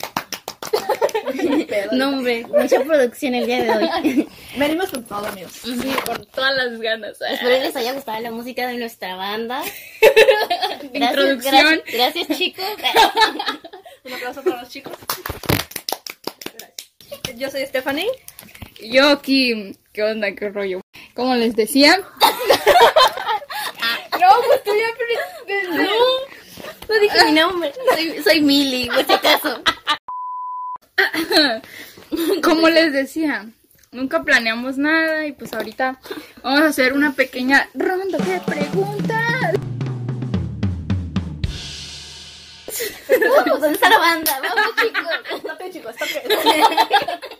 No, 1.91 2.09
hombre, 2.09 2.45
mucha 2.47 2.81
producción 2.83 3.35
el 3.35 3.45
día 3.45 3.63
de 3.63 3.69
hoy. 3.71 4.27
Venimos 4.57 4.89
con 4.89 5.03
todo, 5.03 5.25
amigos. 5.27 5.51
Sí, 5.51 5.93
por 6.05 6.25
todas 6.25 6.55
las 6.55 6.79
ganas. 6.79 7.17
Espero 7.21 7.49
les 7.49 7.75
haya 7.75 7.93
gustado 7.93 8.19
la 8.21 8.31
música 8.31 8.67
de 8.67 8.77
nuestra 8.77 9.15
banda. 9.15 9.61
Gracias, 10.01 10.93
Introducción. 10.93 11.81
Gracias, 11.93 12.27
gracias, 12.27 12.37
chicos. 12.37 12.65
Un 14.05 14.13
aplauso 14.13 14.43
para 14.43 14.61
los 14.61 14.69
chicos. 14.69 14.93
Gracias. 16.57 17.37
Yo 17.37 17.49
soy 17.49 17.65
Stephanie. 17.65 18.07
Yo 18.81 19.09
aquí, 19.09 19.75
¿qué 19.91 20.03
onda? 20.03 20.33
¿Qué 20.33 20.49
rollo? 20.49 20.81
Como 21.17 21.33
les 21.33 21.55
decía. 21.55 21.97
no, 24.19 24.29
pues 24.47 24.63
tú 24.63 24.71
ya 24.71 24.85
No, 25.75 25.83
no 26.87 26.99
dije 27.01 27.25
mi 27.25 27.31
nombre. 27.31 27.73
Soy, 27.91 28.23
soy 28.23 28.41
Mili, 28.41 28.87
por 28.87 29.03
si 29.03 29.13
acaso. 29.13 29.63
Como 32.43 32.69
les 32.69 32.93
decía, 32.93 33.47
nunca 33.91 34.21
planeamos 34.21 34.77
nada 34.77 35.25
y 35.25 35.31
pues 35.31 35.53
ahorita 35.53 35.99
vamos 36.43 36.61
a 36.61 36.67
hacer 36.67 36.93
una 36.93 37.13
pequeña 37.13 37.67
ronda 37.73 38.19
de 38.19 38.39
preguntas. 38.41 39.55
Vamos, 43.09 43.59
¿dónde 43.59 43.71
está 43.71 43.89
la 43.89 43.97
banda? 43.97 44.39
Vamos, 44.39 44.75
chicos. 44.75 45.01
Toque, 45.41 45.71
chicos, 45.71 45.95
toque. 45.95 46.21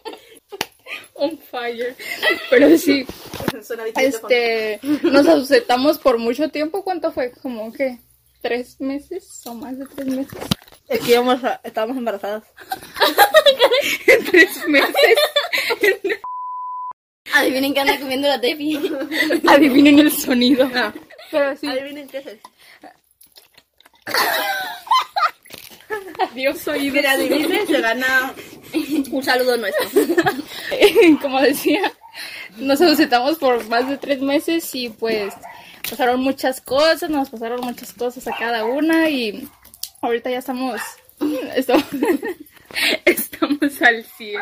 On 1.17 1.38
fire. 1.38 1.95
Pero 2.49 2.77
sí, 2.77 3.06
Suena 3.63 3.84
este, 3.95 4.80
nos 5.03 5.27
ausentamos 5.27 5.97
por 5.97 6.17
mucho 6.17 6.49
tiempo. 6.49 6.84
¿Cuánto 6.84 7.12
fue? 7.12 7.32
Como 7.32 7.71
que 7.73 7.99
tres 8.41 8.80
meses 8.80 9.41
o 9.45 9.53
más 9.56 9.77
de 9.77 9.86
tres 9.88 10.08
meses. 10.08 10.38
Es 10.88 10.99
que 11.01 11.12
íbamos 11.13 11.43
a- 11.43 11.60
estábamos 11.63 11.97
embarazadas. 11.97 12.43
tres 14.32 14.67
meses. 14.67 14.93
Adivinen 17.34 17.73
que 17.73 17.80
anda 17.80 17.99
comiendo 17.99 18.27
la 18.27 18.39
tepi. 18.39 18.80
Adivinen 19.47 19.99
el 19.99 20.12
sonido. 20.12 20.69
Ah. 20.73 20.93
Pero 21.32 21.58
sí, 21.58 21.67
Adivinen 21.67 22.08
qué 22.08 22.19
es 22.19 22.25
Dios 26.34 26.67
oído. 26.67 26.93
Quien 26.93 27.06
adivine 27.06 27.65
se 27.65 27.82
gana 27.82 28.34
un 29.12 29.23
saludo 29.23 29.58
nuestro. 29.58 29.88
como 31.21 31.41
decía, 31.41 31.91
nos 32.58 32.82
ausentamos 32.82 33.38
por 33.38 33.67
más 33.67 33.88
de 33.88 33.97
tres 33.97 34.21
meses 34.21 34.73
y 34.76 34.89
pues 34.89 35.34
pasaron 35.89 36.21
muchas 36.21 36.62
cosas, 36.62 37.10
nos 37.10 37.30
pasaron 37.30 37.62
muchas 37.62 37.93
cosas 37.93 38.28
a 38.28 38.38
cada 38.38 38.65
una 38.65 39.10
y 39.10 39.47
ahorita 40.02 40.30
ya 40.30 40.39
estamos, 40.39 40.82
estamos 41.56 41.86
Estamos 43.06 43.82
al 43.82 44.03
100. 44.03 44.41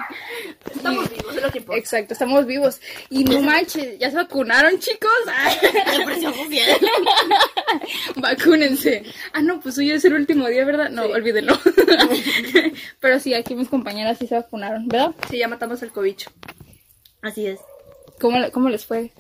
Estamos 0.76 1.10
vivos, 1.10 1.36
es 1.36 1.42
lo 1.44 1.52
que 1.52 1.58
importa. 1.60 1.80
Exacto, 1.80 2.14
estamos 2.14 2.46
vivos. 2.46 2.82
Y 3.10 3.24
no 3.24 3.42
manches, 3.42 4.00
¿ya 4.00 4.10
se 4.10 4.16
vacunaron, 4.18 4.80
chicos? 4.80 5.12
Depresión. 5.98 6.34
Vacúnense. 8.18 9.04
Ah, 9.34 9.42
no, 9.42 9.60
pues 9.60 9.78
hoy 9.78 9.92
es 9.92 10.06
el 10.06 10.14
último 10.14 10.48
día, 10.48 10.66
¿verdad? 10.66 10.90
No, 10.90 11.04
olvídenlo. 11.04 11.58
Pero 13.00 13.20
sí, 13.20 13.34
aquí 13.34 13.56
mis 13.56 13.70
compañeras 13.70 14.18
sí 14.18 14.28
se 14.28 14.36
vacunaron, 14.36 14.88
¿verdad? 14.88 15.16
Sí, 15.30 15.38
ya 15.38 15.48
matamos 15.48 15.82
el 15.84 15.92
cobicho. 15.92 16.30
Así 17.22 17.48
es. 17.48 17.60
¿Cómo, 18.20 18.38
cómo 18.52 18.70
les 18.70 18.86
fue? 18.86 19.12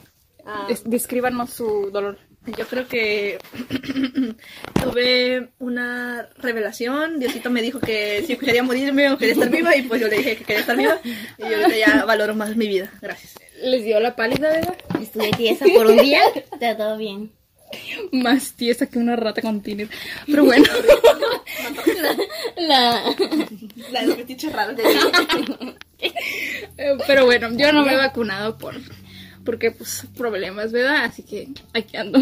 Ah. 0.45 0.65
Des- 0.67 0.83
descríbanos 0.89 1.49
su 1.51 1.89
dolor. 1.91 2.19
Yo 2.57 2.65
creo 2.67 2.87
que 2.87 3.37
tuve 4.83 5.49
una 5.59 6.29
revelación. 6.37 7.19
Diosito 7.19 7.49
me 7.49 7.61
dijo 7.61 7.79
que 7.79 8.23
si 8.25 8.35
quería 8.37 8.63
morirme 8.63 9.09
o 9.11 9.17
quería 9.17 9.33
estar 9.33 9.49
viva, 9.49 9.75
y 9.75 9.83
pues 9.83 10.01
yo 10.01 10.07
le 10.07 10.17
dije 10.17 10.37
que 10.37 10.43
quería 10.43 10.61
estar 10.61 10.77
viva. 10.77 10.99
Y 11.03 11.41
yo 11.41 11.57
ahorita 11.57 11.77
ya 11.77 12.05
valoro 12.05 12.35
más 12.35 12.55
mi 12.55 12.67
vida. 12.67 12.91
Gracias. 13.01 13.35
¿Les 13.61 13.83
dio 13.83 13.99
la 13.99 14.15
pálida, 14.15 14.49
verdad? 14.49 14.75
Estuve 15.01 15.31
tiesa 15.31 15.65
por 15.75 15.87
un 15.87 15.97
día. 15.97 16.21
Está 16.35 16.77
todo 16.77 16.97
bien. 16.97 17.31
Más 18.11 18.53
tiesa 18.53 18.85
que 18.87 18.99
una 18.99 19.15
rata 19.15 19.41
con 19.41 19.61
tiner. 19.61 19.87
Pero 20.27 20.45
bueno. 20.45 20.65
La... 22.57 23.01
La 23.91 24.01
de 24.01 24.07
los 24.07 24.15
fetiches 24.17 24.51
raros 24.53 24.75
de 24.77 24.83
Eh, 26.77 26.97
Pero 27.07 27.25
bueno, 27.25 27.49
yo 27.53 27.71
no 27.73 27.83
me 27.85 27.93
he 27.93 27.97
vacunado 27.97 28.57
por 28.57 28.75
porque 29.45 29.71
pues 29.71 30.05
problemas, 30.17 30.71
¿verdad? 30.71 31.05
Así 31.05 31.23
que 31.23 31.47
aquí 31.73 31.97
ando. 31.97 32.19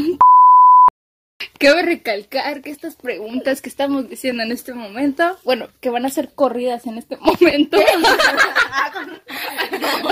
Cabe 1.59 1.81
recalcar 1.83 2.61
que 2.61 2.69
estas 2.71 2.95
preguntas 2.95 3.61
que 3.61 3.69
estamos 3.69 4.09
diciendo 4.09 4.43
en 4.43 4.51
este 4.51 4.73
momento, 4.73 5.37
bueno, 5.43 5.69
que 5.81 5.89
van 5.89 6.05
a 6.05 6.09
ser 6.09 6.31
corridas 6.33 6.85
en 6.87 6.97
este 6.97 7.15
momento. 7.17 7.77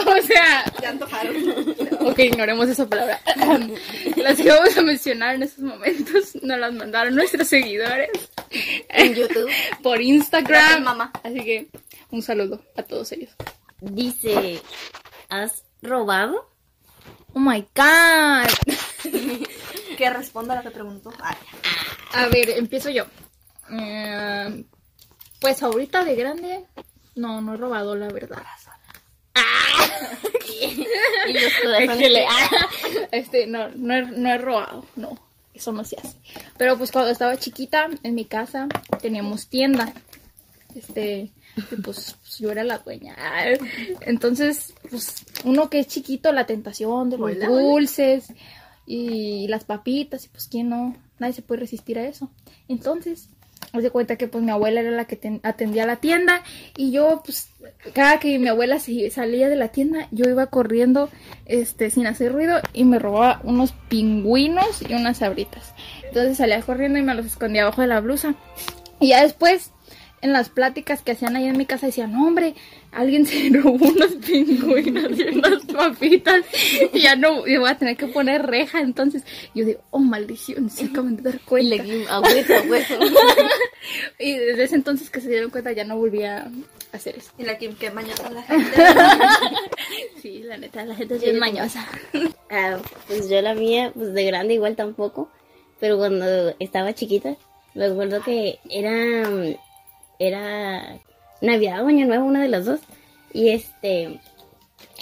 o 0.05 0.21
sea, 0.21 0.63
Ya 0.81 0.89
antojaron. 0.89 1.35
ok, 2.01 2.19
ignoremos 2.19 2.69
esa 2.69 2.87
palabra. 2.87 3.19
Las 4.17 4.37
que 4.37 4.49
vamos 4.49 4.77
a 4.77 4.81
mencionar 4.81 5.35
en 5.35 5.43
estos 5.43 5.63
momentos 5.63 6.35
nos 6.41 6.59
las 6.59 6.73
mandaron 6.73 7.15
nuestros 7.15 7.47
seguidores 7.47 8.09
En 8.89 9.13
YouTube. 9.13 9.49
por 9.83 9.97
Gracias, 9.97 10.15
Instagram. 10.15 10.83
mamá. 10.83 11.11
Así 11.23 11.43
que 11.43 11.67
un 12.11 12.21
saludo 12.21 12.63
a 12.77 12.83
todos 12.83 13.11
ellos. 13.13 13.31
Dice, 13.79 14.61
¿has 15.29 15.63
robado? 15.81 16.50
Oh 17.33 17.39
my 17.39 17.65
god. 17.75 18.49
Que 19.97 20.09
responda 20.09 20.53
a 20.53 20.57
lo 20.57 20.63
que 20.63 20.71
preguntó. 20.71 21.11
Ay, 21.21 21.35
A 22.13 22.25
ver, 22.27 22.49
empiezo 22.51 22.89
yo. 22.89 23.05
Eh, 23.71 24.65
pues 25.39 25.61
ahorita 25.61 26.03
de 26.03 26.15
grande, 26.15 26.65
no, 27.15 27.39
no 27.41 27.53
he 27.53 27.57
robado, 27.57 27.95
la 27.95 28.07
verdad. 28.07 28.41
Y 30.59 31.33
los 31.33 31.53
corazones 31.63 31.99
Échale. 31.99 32.13
que- 32.19 32.27
Ah, 32.27 32.49
Este, 33.11 33.47
no, 33.47 33.69
no 33.69 33.93
he, 33.95 34.01
no 34.03 34.29
he 34.31 34.37
robado, 34.37 34.85
no, 34.95 35.17
eso 35.53 35.71
no 35.71 35.83
se 35.83 35.97
hace. 35.97 36.17
Pero 36.57 36.77
pues 36.77 36.91
cuando 36.91 37.11
estaba 37.11 37.37
chiquita, 37.37 37.87
en 38.03 38.15
mi 38.15 38.25
casa, 38.25 38.67
teníamos 39.01 39.47
tienda. 39.49 39.93
Este, 40.75 41.31
y, 41.57 41.61
pues, 41.75 42.15
pues, 42.21 42.37
yo 42.39 42.51
era 42.51 42.63
la 42.63 42.77
dueña. 42.79 43.15
Entonces, 44.01 44.73
pues 44.89 45.25
uno 45.43 45.69
que 45.69 45.79
es 45.79 45.87
chiquito, 45.87 46.31
la 46.31 46.45
tentación 46.45 47.09
de 47.09 47.17
los 47.17 47.31
Hola, 47.31 47.47
dulces 47.47 48.25
y 48.85 49.47
las 49.47 49.63
papitas, 49.65 50.25
y 50.25 50.29
pues 50.29 50.47
quién 50.49 50.69
no, 50.69 50.95
nadie 51.19 51.33
se 51.33 51.41
puede 51.41 51.61
resistir 51.61 51.99
a 51.99 52.07
eso. 52.07 52.29
Entonces, 52.67 53.29
haz 53.73 53.83
de 53.83 53.91
cuenta 53.91 54.15
que 54.17 54.27
pues 54.27 54.43
mi 54.43 54.51
abuela 54.51 54.81
era 54.81 54.91
la 54.91 55.05
que 55.05 55.15
ten- 55.15 55.39
atendía 55.43 55.85
la 55.85 55.97
tienda 55.97 56.41
y 56.75 56.91
yo 56.91 57.21
pues 57.23 57.49
cada 57.93 58.19
que 58.19 58.37
mi 58.39 58.47
abuela 58.47 58.79
se- 58.79 59.11
salía 59.11 59.49
de 59.49 59.55
la 59.55 59.67
tienda 59.69 60.07
yo 60.11 60.25
iba 60.27 60.47
corriendo 60.47 61.09
este 61.45 61.89
sin 61.91 62.07
hacer 62.07 62.33
ruido 62.33 62.59
y 62.73 62.83
me 62.85 62.97
robaba 62.97 63.39
unos 63.43 63.71
pingüinos 63.87 64.81
y 64.81 64.93
unas 64.95 65.17
sabritas. 65.19 65.73
Entonces 66.03 66.37
salía 66.37 66.59
corriendo 66.63 66.97
y 66.97 67.03
me 67.03 67.13
los 67.13 67.25
escondía 67.27 67.61
abajo 67.61 67.81
de 67.81 67.87
la 67.87 67.99
blusa. 68.01 68.33
Y 68.99 69.09
ya 69.09 69.21
después 69.23 69.71
en 70.21 70.33
las 70.33 70.49
pláticas 70.49 71.01
que 71.01 71.11
hacían 71.13 71.35
ahí 71.35 71.45
en 71.45 71.57
mi 71.57 71.65
casa 71.65 71.87
decían, 71.87 72.11
no, 72.13 72.27
hombre, 72.27 72.53
alguien 72.91 73.25
se 73.25 73.49
robó 73.53 73.85
unos 73.87 74.11
pingüinos 74.25 75.17
y 75.19 75.23
unas 75.37 75.65
papitas 75.65 76.45
y 76.93 76.99
ya 76.99 77.15
no, 77.15 77.47
y 77.47 77.57
voy 77.57 77.69
a 77.69 77.77
tener 77.77 77.97
que 77.97 78.07
poner 78.07 78.45
reja. 78.45 78.81
Entonces 78.81 79.23
yo 79.55 79.65
digo, 79.65 79.81
oh, 79.91 79.99
maldición, 79.99 80.69
se 80.69 80.85
acaban 80.85 81.15
de 81.17 81.23
dar 81.23 81.35
Y 81.35 81.39
cuenta. 81.39 81.75
le 81.77 81.83
di 81.83 82.05
a 82.09 82.19
hueso, 82.19 82.53
a 82.55 82.61
hueso. 82.61 82.95
Y 84.19 84.33
desde 84.37 84.63
ese 84.65 84.75
entonces 84.75 85.09
que 85.09 85.21
se 85.21 85.29
dieron 85.29 85.49
cuenta 85.49 85.71
ya 85.71 85.83
no 85.83 85.97
volví 85.97 86.23
a 86.23 86.47
hacer 86.91 87.17
eso. 87.17 87.31
y 87.39 87.43
la 87.43 87.57
Kim 87.57 87.75
que 87.75 87.89
mañana 87.89 88.29
la 88.29 88.43
gente. 88.43 88.71
Sí, 90.21 90.43
la 90.43 90.57
neta, 90.57 90.85
la 90.85 90.95
gente 90.95 91.15
es 91.15 91.21
bien 91.21 91.39
mañosa. 91.39 91.87
Ah, 92.51 92.77
pues 93.07 93.27
yo 93.29 93.41
la 93.41 93.55
mía, 93.55 93.91
pues 93.95 94.13
de 94.13 94.23
grande 94.25 94.53
igual 94.53 94.75
tampoco. 94.75 95.29
Pero 95.79 95.97
cuando 95.97 96.53
estaba 96.59 96.93
chiquita, 96.93 97.35
me 97.73 97.85
acuerdo 97.85 98.21
que 98.21 98.59
era, 98.69 99.27
era 100.27 100.99
Navidad 101.41 101.83
o 101.83 101.87
Año 101.87 102.05
Nuevo, 102.07 102.25
una 102.25 102.41
de 102.41 102.47
las 102.49 102.65
dos. 102.65 102.79
Y 103.33 103.49
este, 103.49 104.19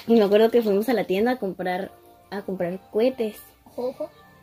me 0.07 0.21
acuerdo 0.21 0.49
que 0.51 0.61
fuimos 0.61 0.87
a 0.89 0.93
la 0.93 1.03
tienda 1.05 1.31
a 1.31 1.35
comprar, 1.37 1.91
a 2.31 2.41
comprar 2.41 2.79
cohetes. 2.91 3.37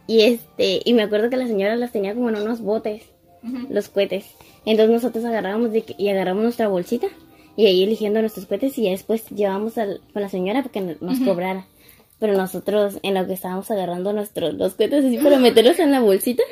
Y 0.06 0.22
este, 0.22 0.80
y 0.84 0.94
me 0.94 1.02
acuerdo 1.02 1.30
que 1.30 1.36
la 1.36 1.46
señora 1.46 1.76
las 1.76 1.92
tenía 1.92 2.14
como 2.14 2.28
en 2.28 2.36
unos 2.36 2.60
botes, 2.60 3.02
los 3.70 3.88
cohetes. 3.88 4.26
Entonces 4.64 4.92
nosotros 4.94 5.24
agarrábamos 5.24 5.72
de 5.72 5.82
que- 5.82 5.94
y 5.98 6.08
agarramos 6.08 6.42
nuestra 6.42 6.68
bolsita 6.68 7.06
y 7.56 7.66
ahí 7.66 7.82
eligiendo 7.84 8.20
nuestros 8.20 8.46
cohetes 8.46 8.76
y 8.78 8.84
ya 8.84 8.90
después 8.90 9.28
llevamos 9.30 9.78
al, 9.78 10.00
con 10.12 10.22
la 10.22 10.28
señora 10.28 10.62
para 10.62 10.72
que 10.72 10.80
no- 10.80 10.94
nos 11.00 11.20
cobrara. 11.20 11.66
Pero 12.18 12.32
nosotros 12.34 12.98
en 13.02 13.14
lo 13.14 13.26
que 13.26 13.34
estábamos 13.34 13.70
agarrando 13.70 14.12
nuestros 14.12 14.54
los 14.54 14.74
cohetes 14.74 15.04
así 15.04 15.18
para 15.18 15.38
meterlos 15.38 15.78
en 15.78 15.90
la 15.92 16.00
bolsita, 16.00 16.42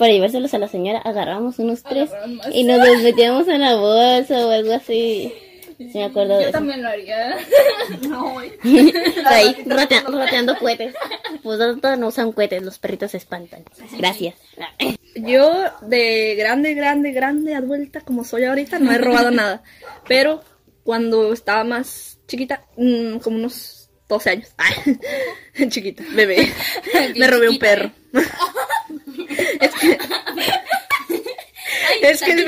para 0.00 0.12
llevárselos 0.12 0.52
a 0.54 0.58
la 0.58 0.66
señora, 0.66 0.98
agarramos 0.98 1.58
unos 1.60 1.82
tres 1.84 2.10
y 2.52 2.64
nos 2.64 2.78
los 2.78 3.02
metíamos 3.02 3.46
en 3.46 3.60
la 3.60 3.76
bolsa 3.76 4.46
o 4.46 4.50
algo 4.50 4.72
así. 4.72 5.32
Sí, 5.78 5.90
me 5.94 6.04
acuerdo 6.04 6.34
de 6.36 6.42
Yo 6.42 6.48
eso. 6.48 6.58
también 6.58 6.82
lo 6.82 6.88
haría. 6.88 7.36
No, 8.08 8.32
güey. 8.32 8.52
Ahí, 9.26 9.56
rotea- 9.66 10.02
roteando 10.04 10.56
cohetes. 10.58 10.94
Pues 11.42 11.58
no 11.98 12.08
usan 12.08 12.32
cohetes, 12.32 12.62
los 12.62 12.78
perritos 12.78 13.12
se 13.12 13.16
espantan. 13.18 13.64
Gracias. 13.98 14.34
Yo 15.14 15.64
de 15.82 16.34
grande, 16.36 16.74
grande, 16.74 17.12
grande, 17.12 17.54
adulta 17.54 18.00
como 18.02 18.24
soy 18.24 18.44
ahorita, 18.44 18.78
no 18.78 18.92
he 18.92 18.98
robado 18.98 19.30
nada. 19.30 19.62
Pero 20.06 20.42
cuando 20.84 21.32
estaba 21.32 21.64
más 21.64 22.18
chiquita, 22.26 22.64
mm, 22.76 23.18
como 23.18 23.36
unos 23.36 23.79
12 24.10 24.30
años, 24.30 24.48
Ay, 24.58 24.74
chiquita, 25.68 26.04
bebé, 26.12 26.52
me 27.16 27.26
robé 27.26 27.48
un 27.48 27.58
perro. 27.58 27.90
es 29.60 29.70
que... 29.80 29.98
Es 32.02 32.20
que, 32.22 32.32
el, 32.32 32.46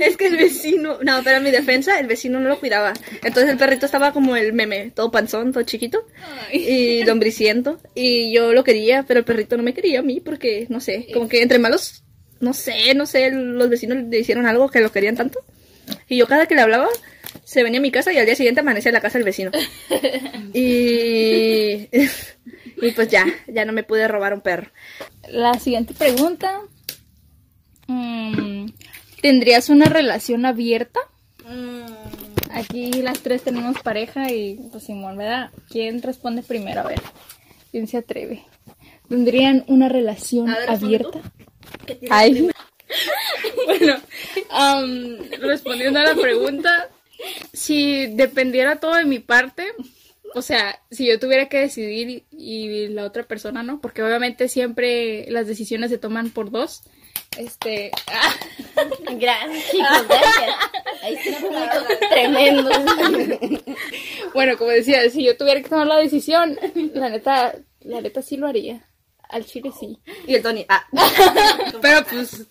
es 0.00 0.16
que 0.16 0.26
el 0.26 0.36
vecino, 0.36 0.98
no, 1.02 1.22
pero 1.24 1.38
en 1.38 1.42
mi 1.42 1.50
defensa, 1.50 1.98
el 1.98 2.06
vecino 2.06 2.38
no 2.38 2.48
lo 2.48 2.60
cuidaba. 2.60 2.92
Entonces 3.22 3.50
el 3.50 3.56
perrito 3.56 3.86
estaba 3.86 4.12
como 4.12 4.36
el 4.36 4.52
meme, 4.52 4.92
todo 4.94 5.10
panzón, 5.10 5.52
todo 5.52 5.64
chiquito 5.64 6.06
y 6.52 7.02
lombriciento. 7.04 7.80
Y 7.94 8.32
yo 8.32 8.52
lo 8.52 8.62
quería, 8.62 9.02
pero 9.02 9.18
el 9.18 9.24
perrito 9.24 9.56
no 9.56 9.62
me 9.62 9.74
quería 9.74 10.00
a 10.00 10.02
mí 10.02 10.20
porque, 10.20 10.66
no 10.68 10.80
sé, 10.80 11.08
como 11.12 11.28
que 11.28 11.42
entre 11.42 11.58
malos, 11.58 12.04
no 12.40 12.52
sé, 12.52 12.94
no 12.94 13.06
sé, 13.06 13.30
los 13.30 13.68
vecinos 13.68 13.98
le 14.08 14.18
hicieron 14.18 14.46
algo 14.46 14.68
que 14.68 14.80
lo 14.80 14.92
querían 14.92 15.16
tanto. 15.16 15.40
Y 16.08 16.16
yo 16.18 16.26
cada 16.26 16.46
que 16.46 16.54
le 16.54 16.60
hablaba, 16.60 16.88
se 17.44 17.62
venía 17.62 17.78
a 17.78 17.82
mi 17.82 17.90
casa 17.90 18.12
y 18.12 18.18
al 18.18 18.26
día 18.26 18.36
siguiente 18.36 18.60
amanecía 18.60 18.90
en 18.90 18.94
la 18.94 19.00
casa 19.00 19.18
del 19.18 19.24
vecino. 19.24 19.50
Y, 20.54 21.88
y 22.82 22.90
pues 22.94 23.08
ya, 23.08 23.24
ya 23.46 23.64
no 23.64 23.72
me 23.72 23.84
pude 23.84 24.06
robar 24.06 24.34
un 24.34 24.42
perro. 24.42 24.70
La 25.28 25.54
siguiente 25.54 25.94
pregunta. 25.94 26.60
mm, 27.86 28.66
¿Tendrías 29.22 29.70
una 29.70 29.86
relación 29.86 30.44
abierta? 30.44 31.00
Aquí 32.52 32.92
las 33.02 33.20
tres 33.20 33.42
tenemos 33.42 33.80
pareja 33.82 34.30
y 34.30 34.56
pues 34.70 34.84
Simón, 34.84 35.16
¿verdad? 35.16 35.50
¿Quién 35.70 36.02
responde 36.02 36.42
primero? 36.42 36.82
A 36.82 36.88
ver, 36.88 37.00
¿quién 37.70 37.86
se 37.86 37.96
atreve? 37.96 38.44
¿Tendrían 39.08 39.64
una 39.68 39.88
relación 39.88 40.46
ver, 40.46 40.70
abierta? 40.70 41.20
¿Qué 41.86 41.94
tienes 41.94 42.18
Ay. 42.18 42.50
Bueno, 43.64 43.96
respondiendo 45.40 45.98
a 45.98 46.02
la 46.02 46.14
pregunta, 46.14 46.90
si 47.52 48.06
dependiera 48.06 48.76
todo 48.76 48.94
de 48.94 49.04
mi 49.04 49.18
parte, 49.18 49.72
o 50.34 50.42
sea, 50.42 50.80
si 50.90 51.06
yo 51.06 51.18
tuviera 51.18 51.48
que 51.48 51.58
decidir 51.58 52.08
y, 52.08 52.24
y 52.30 52.88
la 52.88 53.04
otra 53.04 53.24
persona 53.24 53.62
no, 53.62 53.80
porque 53.80 54.02
obviamente 54.02 54.48
siempre 54.48 55.30
las 55.30 55.46
decisiones 55.46 55.90
se 55.90 55.98
toman 55.98 56.30
por 56.30 56.50
dos. 56.50 56.82
Este, 57.38 57.90
ah, 58.08 58.34
Gracias, 59.16 59.70
chicos, 59.70 60.08
gracias. 60.08 60.56
Ahí 61.02 61.16
sí, 61.22 61.36
tremendo. 62.10 62.70
bueno, 64.34 64.56
como 64.58 64.70
decía, 64.70 65.08
si 65.10 65.24
yo 65.24 65.36
tuviera 65.36 65.62
que 65.62 65.68
tomar 65.68 65.86
la 65.86 65.96
decisión, 65.96 66.58
la 66.94 67.08
neta, 67.08 67.54
la 67.80 68.00
neta 68.00 68.22
sí 68.22 68.36
lo 68.36 68.46
haría. 68.46 68.86
Al 69.28 69.46
chile 69.46 69.70
sí. 69.78 69.98
Y 70.26 70.34
el 70.34 70.42
Tony, 70.42 70.66
ah, 70.68 70.86
Pero 71.80 72.04
pues 72.04 72.46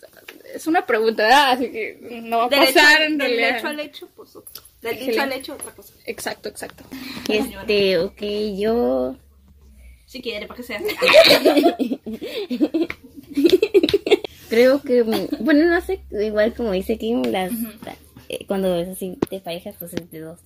es 0.55 0.67
una 0.67 0.85
pregunta, 0.85 1.23
¿verdad? 1.23 1.51
Así 1.51 1.71
que 1.71 2.21
no 2.23 2.37
va 2.39 2.45
a 2.45 2.49
Del 2.49 2.63
hecho, 2.63 2.73
pasar 2.73 3.01
en 3.03 3.17
del 3.17 3.27
realidad. 3.27 3.57
hecho 3.57 3.67
al 3.67 3.79
hecho, 3.79 4.09
pues 4.15 4.35
otro. 4.35 4.63
Del 4.81 4.91
Excelente. 4.93 5.11
dicho 5.11 5.21
al 5.23 5.33
hecho, 5.33 5.53
otra 5.53 5.71
cosa. 5.71 5.93
Exacto, 6.05 6.49
exacto. 6.49 6.83
Este, 7.29 7.99
ok, 7.99 8.21
yo. 8.57 9.15
Si 10.07 10.21
quiere, 10.21 10.45
para 10.47 10.57
que 10.57 10.63
sea. 10.63 10.81
Creo 14.49 14.81
que. 14.81 15.01
Bueno, 15.39 15.65
no 15.65 15.81
sé, 15.81 16.01
igual 16.11 16.53
como 16.53 16.71
dice 16.71 16.97
Kim, 16.97 17.23
las. 17.23 17.51
la- 17.85 17.95
eh, 18.29 18.45
cuando 18.47 18.75
es 18.79 18.87
así 18.89 19.17
de 19.29 19.39
parejas, 19.41 19.75
pues 19.79 19.93
es 19.93 20.09
de 20.11 20.19
dos. 20.19 20.39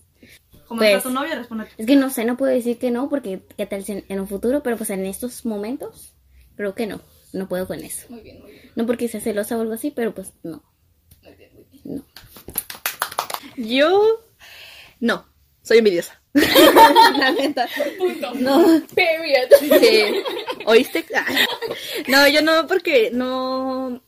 Como 0.68 0.80
Pues- 0.80 0.96
está 0.98 1.10
tu 1.10 1.13
novio, 1.13 1.36
responde. 1.36 1.65
Es 1.78 1.86
que 1.86 1.96
no 1.96 2.10
sé, 2.10 2.26
no 2.26 2.38
puedo 2.38 2.52
decir 2.52 2.78
que 2.80 2.89
no, 2.91 3.10
porque 3.10 3.41
qué 3.58 3.65
tal 3.68 3.84
si 3.84 3.91
en, 3.94 4.06
en 4.10 4.20
un 4.20 4.28
futuro, 4.28 4.63
pero 4.63 4.78
pues 4.78 4.89
en 4.89 5.06
estos 5.06 5.46
momentos, 5.46 6.13
creo 6.56 6.74
que 6.74 6.88
no. 6.88 7.02
No 7.34 7.48
puedo 7.48 7.68
con 7.68 7.80
eso. 7.80 8.06
Muy 8.10 8.22
bien, 8.22 8.42
muy 8.42 8.52
bien. 8.52 8.72
No 8.76 8.86
porque 8.86 9.08
sea 9.08 9.22
celosa 9.22 9.58
o 9.58 9.62
algo 9.62 9.74
así, 9.74 9.92
pero 9.92 10.14
pues 10.14 10.32
no. 10.44 10.64
No. 11.84 12.04
Yo. 13.58 14.22
No, 15.00 15.26
soy 15.62 15.80
envidiosa. 15.80 16.22
La 16.34 17.32
neta. 17.32 17.68
No. 18.36 18.82
Period. 18.94 19.50
Sí. 19.80 20.24
¿Oíste? 20.66 21.06
Ah. 21.16 21.26
No, 22.08 22.28
yo 22.28 22.42
no, 22.42 22.68
porque 22.68 23.10
no. 23.12 24.02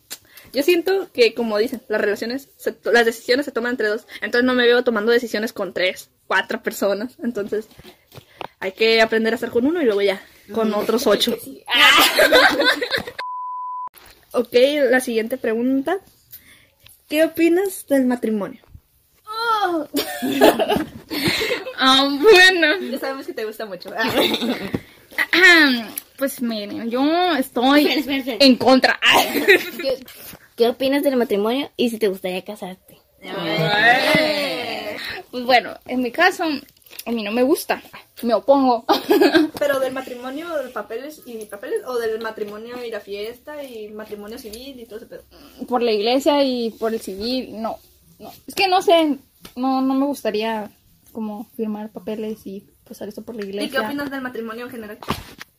Yo 0.53 0.63
siento 0.63 1.11
que, 1.11 1.33
como 1.33 1.57
dicen, 1.57 1.81
las 1.87 1.99
relaciones, 2.01 2.49
se 2.57 2.71
to- 2.71 2.91
las 2.91 3.05
decisiones 3.05 3.45
se 3.45 3.51
toman 3.51 3.71
entre 3.71 3.87
dos. 3.89 4.07
Entonces 4.21 4.43
no 4.45 4.53
me 4.53 4.65
veo 4.65 4.83
tomando 4.83 5.11
decisiones 5.11 5.51
con 5.53 5.73
tres, 5.73 6.09
cuatro 6.27 6.61
personas. 6.63 7.15
Entonces 7.23 7.67
hay 8.59 8.71
que 8.71 9.01
aprender 9.01 9.33
a 9.33 9.35
estar 9.35 9.51
con 9.51 9.65
uno 9.65 9.81
y 9.81 9.85
luego 9.85 10.01
ya 10.01 10.21
con 10.53 10.73
otros 10.73 11.05
ocho. 11.07 11.37
ok, 14.31 14.53
la 14.89 14.99
siguiente 14.99 15.37
pregunta. 15.37 15.99
¿Qué 17.09 17.23
opinas 17.23 17.85
del 17.87 18.05
matrimonio? 18.05 18.61
Ah, 21.79 22.09
bueno. 22.09 22.79
Ya 22.91 22.97
sabemos 22.99 23.27
que 23.27 23.33
te 23.33 23.45
gusta 23.45 23.65
mucho. 23.65 23.91
Pues 26.17 26.41
miren, 26.41 26.89
yo 26.89 27.35
estoy 27.35 27.81
Espera, 27.81 27.99
espera, 27.99 28.17
espera. 28.17 28.37
en 28.39 28.55
contra. 28.55 28.99
¿Qué, 29.79 29.99
qué 30.55 30.67
opinas 30.67 31.03
del 31.03 31.15
matrimonio 31.15 31.69
y 31.77 31.91
si 31.91 31.99
te 31.99 32.07
gustaría 32.07 32.43
casarte? 32.43 32.97
Pues 35.29 35.43
bueno, 35.45 35.77
en 35.85 36.01
mi 36.01 36.11
caso, 36.11 36.43
a 37.05 37.11
mí 37.11 37.21
no 37.21 37.31
me 37.31 37.43
gusta. 37.43 37.83
Me 38.23 38.33
opongo. 38.33 38.85
Pero 39.59 39.79
del 39.79 39.93
matrimonio, 39.93 40.49
de 40.57 40.69
papeles 40.69 41.21
y 41.25 41.45
papeles, 41.45 41.81
o 41.85 41.97
del 41.97 42.19
matrimonio 42.21 42.83
y 42.83 42.89
la 42.89 42.99
fiesta 42.99 43.63
y 43.63 43.89
matrimonio 43.89 44.39
civil 44.39 44.79
y 44.79 44.85
todo 44.85 44.97
ese 44.97 45.05
pedo. 45.05 45.23
por 45.67 45.81
la 45.81 45.91
iglesia 45.91 46.43
y 46.43 46.71
por 46.71 46.93
el 46.93 47.01
civil, 47.01 47.61
no. 47.61 47.77
no. 48.19 48.31
Es 48.47 48.55
que 48.55 48.67
no 48.67 48.81
sé, 48.81 49.17
no, 49.55 49.81
no 49.81 49.93
me 49.93 50.05
gustaría 50.05 50.71
como 51.11 51.45
firmar 51.55 51.91
papeles 51.91 52.45
y 52.45 52.65
pasar 52.87 53.07
esto 53.07 53.21
por 53.21 53.35
la 53.35 53.45
iglesia. 53.45 53.67
¿Y 53.67 53.71
qué 53.71 53.79
opinas 53.79 54.09
del 54.09 54.21
matrimonio 54.21 54.65
en 54.65 54.71
general? 54.71 54.97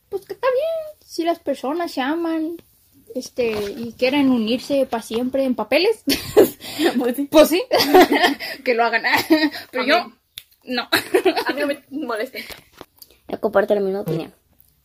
Pues 0.08 0.24
que 0.24 0.32
está 0.32 0.46
bien, 0.52 0.98
si 1.04 1.24
las 1.24 1.38
personas 1.38 1.92
se 1.92 2.00
aman 2.00 2.56
este, 3.14 3.72
y 3.76 3.92
quieren 3.92 4.30
unirse 4.30 4.86
para 4.86 5.02
siempre 5.02 5.44
en 5.44 5.54
papeles, 5.54 6.02
pues 7.30 7.48
sí, 7.48 7.62
que 8.64 8.74
lo 8.74 8.84
hagan. 8.84 9.02
Pero 9.70 9.84
yo, 9.84 10.12
no. 10.68 10.82
A 11.46 11.52
mí 11.52 11.60
no 11.60 11.66
me 11.66 11.80
molesta. 11.90 12.38
Yo 13.28 13.40
comparto 13.40 13.74
la 13.74 13.80
misma 13.80 14.00
opinión. 14.00 14.32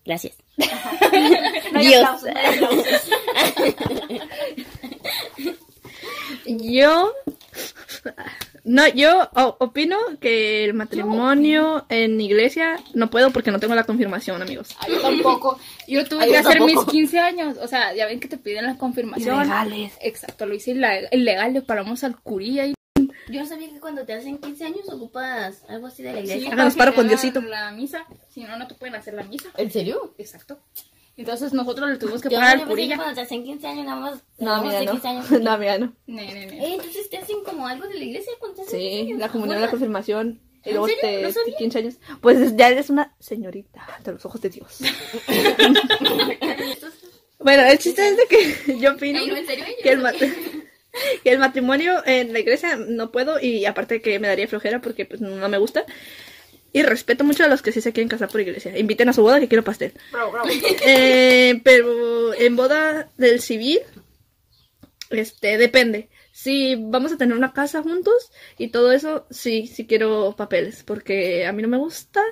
Gracias. 0.06 0.36
No 0.58 1.80
hay 1.80 1.88
Dios. 1.88 2.02
aplausos, 2.04 2.30
no 2.34 2.39
hay 2.39 2.56
aplausos. 2.58 2.88
Yo. 6.46 7.13
No, 8.65 8.88
yo 8.88 9.30
opino 9.60 9.98
que 10.22 10.63
el 10.63 10.74
matrimonio 10.74 11.86
en 11.89 12.19
iglesia 12.22 12.78
no 12.93 13.10
puedo 13.10 13.32
porque 13.32 13.52
no 13.52 13.60
tengo 13.60 13.76
la 13.76 13.84
confirmación, 13.84 14.41
amigos. 14.41 14.69
Ah, 14.80 14.86
yo 14.89 15.02
tampoco. 15.02 15.60
Yo 15.88 16.06
tuve 16.06 16.24
Ah, 16.24 16.26
que 16.26 16.32
yo 16.34 16.39
hacer 16.39 16.58
tampoco. 16.60 16.82
mis 16.84 16.91
15 16.91 17.19
años. 17.19 17.58
O 17.62 17.67
sea, 17.67 17.93
ya 17.93 18.06
ven 18.06 18.19
que 18.22 18.30
te 18.30 18.38
piden 18.38 18.65
la 18.65 18.78
confirmación. 18.78 19.36
Ilegales. 19.38 19.93
Exacto, 20.02 20.46
lo 20.46 20.56
hice 20.56 20.72
ilegal. 21.12 21.54
Le 21.54 21.62
paramos 21.62 22.04
al 22.06 22.17
curilla 22.19 22.65
y 22.65 22.74
Yo 23.30 23.40
no 23.42 23.46
sabía 23.46 23.70
que 23.70 23.80
cuando 23.80 24.06
te 24.06 24.14
hacen 24.14 24.38
15 24.38 24.66
años 24.66 24.90
ocupas 24.90 25.64
algo 25.70 25.88
así 25.88 26.04
de 26.04 26.14
la 26.14 26.20
iglesia. 26.20 26.52
Háganos 26.52 26.74
para 26.76 26.92
paro 26.92 26.96
con 26.96 27.08
Diosito. 27.08 27.42
La 27.42 27.72
misa. 27.72 28.06
Si 28.30 28.44
no, 28.44 28.58
no 28.58 28.68
te 28.68 28.76
pueden 28.76 28.96
hacer 28.96 29.14
la 29.14 29.24
misa. 29.24 29.50
¿En 29.58 29.72
serio? 29.72 30.14
Exacto. 30.18 30.60
Entonces 31.16 31.54
nosotros 31.54 31.90
le 31.92 31.98
tuvimos 31.98 32.22
que 32.24 32.30
Yo 32.30 32.38
pagar 32.40 32.58
no 32.58 32.64
al 32.64 32.68
pensé 32.68 32.70
que 32.70 32.72
curilla. 32.72 32.96
cuando 32.98 33.14
te 33.16 33.22
hacen 33.22 33.44
15 33.44 33.68
años 33.68 33.86
nada 33.86 34.00
más. 34.00 34.20
No, 34.40 34.64
de 34.70 34.86
no. 34.86 34.92
15 34.94 35.08
años. 35.08 35.32
No, 35.42 35.52
amiga, 35.52 35.78
no. 35.78 35.94
Ne, 36.08 36.26
ne, 36.34 36.46
ne. 36.48 36.66
Eh, 36.66 36.74
entonces 36.74 37.08
te 37.10 37.18
hacen 37.18 37.38
como 37.46 37.68
algo 37.68 37.88
de 37.88 37.94
la 38.00 38.04
iglesia 38.04 38.34
cuando 38.40 38.56
te 38.58 38.62
hacen 38.64 38.80
15 38.80 38.96
Sí, 38.96 39.02
años. 39.10 39.20
la 39.20 39.30
comunión, 39.30 39.62
la 39.62 39.70
confirmación. 39.70 40.42
Y 40.66 40.70
¿En 40.70 40.76
luego 40.76 40.88
te, 41.02 41.22
No 41.22 41.32
sabía. 41.32 41.58
15 41.58 41.78
años. 41.80 41.96
Pues 42.22 42.56
ya 42.58 42.70
eres 42.70 42.90
una 42.90 43.14
señorita 43.20 43.86
ante 43.98 44.12
los 44.14 44.26
ojos 44.26 44.42
de 44.42 44.50
Dios. 44.50 44.80
bueno, 47.40 47.64
el 47.64 47.78
chiste 47.78 48.08
es 48.08 48.18
de 48.18 48.26
que 48.28 48.80
yo 48.80 48.94
opino 48.94 49.20
Ay, 49.20 49.28
no, 49.28 49.36
¿en 49.38 49.46
serio? 49.46 49.66
que 49.82 49.90
el, 49.90 50.04
que 51.24 51.32
el 51.32 51.40
matrimonio 51.40 52.02
en 52.06 52.34
la 52.34 52.40
iglesia 52.40 52.76
no 52.76 53.12
puedo 53.12 53.40
y 53.40 53.66
aparte 53.66 54.02
que 54.02 54.20
me 54.20 54.28
daría 54.28 54.48
flojera 54.48 54.82
porque 54.82 55.06
pues 55.06 55.22
no 55.22 55.50
me 55.50 55.58
gusta. 55.58 55.86
Y 56.76 56.82
respeto 56.82 57.24
mucho 57.24 57.44
a 57.44 57.48
los 57.48 57.62
que 57.62 57.72
sí 57.72 57.82
se 57.82 57.94
quieren 57.94 58.10
casar 58.10 58.30
por 58.30 58.42
iglesia. 58.42 58.78
Inviten 58.78 59.08
a 59.08 59.14
su 59.14 59.22
boda 59.22 59.40
que 59.40 59.48
quiero 59.48 59.64
pastel. 59.64 59.94
Bravo, 60.12 60.32
bravo. 60.32 60.50
Eh, 60.86 61.62
pero 61.64 62.34
en 62.34 62.56
boda 62.56 63.12
del 63.16 63.42
civil, 63.42 63.80
este, 65.12 65.60
depende. 65.60 66.10
Si 66.32 66.76
vamos 66.76 67.12
a 67.12 67.18
tener 67.18 67.38
una 67.38 67.54
casa 67.54 67.84
juntos 67.84 68.32
y 68.58 68.70
todo 68.70 68.92
eso, 68.92 69.28
sí, 69.30 69.68
sí 69.68 69.86
quiero 69.86 70.36
papeles, 70.36 70.82
porque 70.84 71.46
a 71.46 71.52
mí 71.52 71.62
no 71.62 71.68
me 71.68 71.78
gusta 71.78 72.24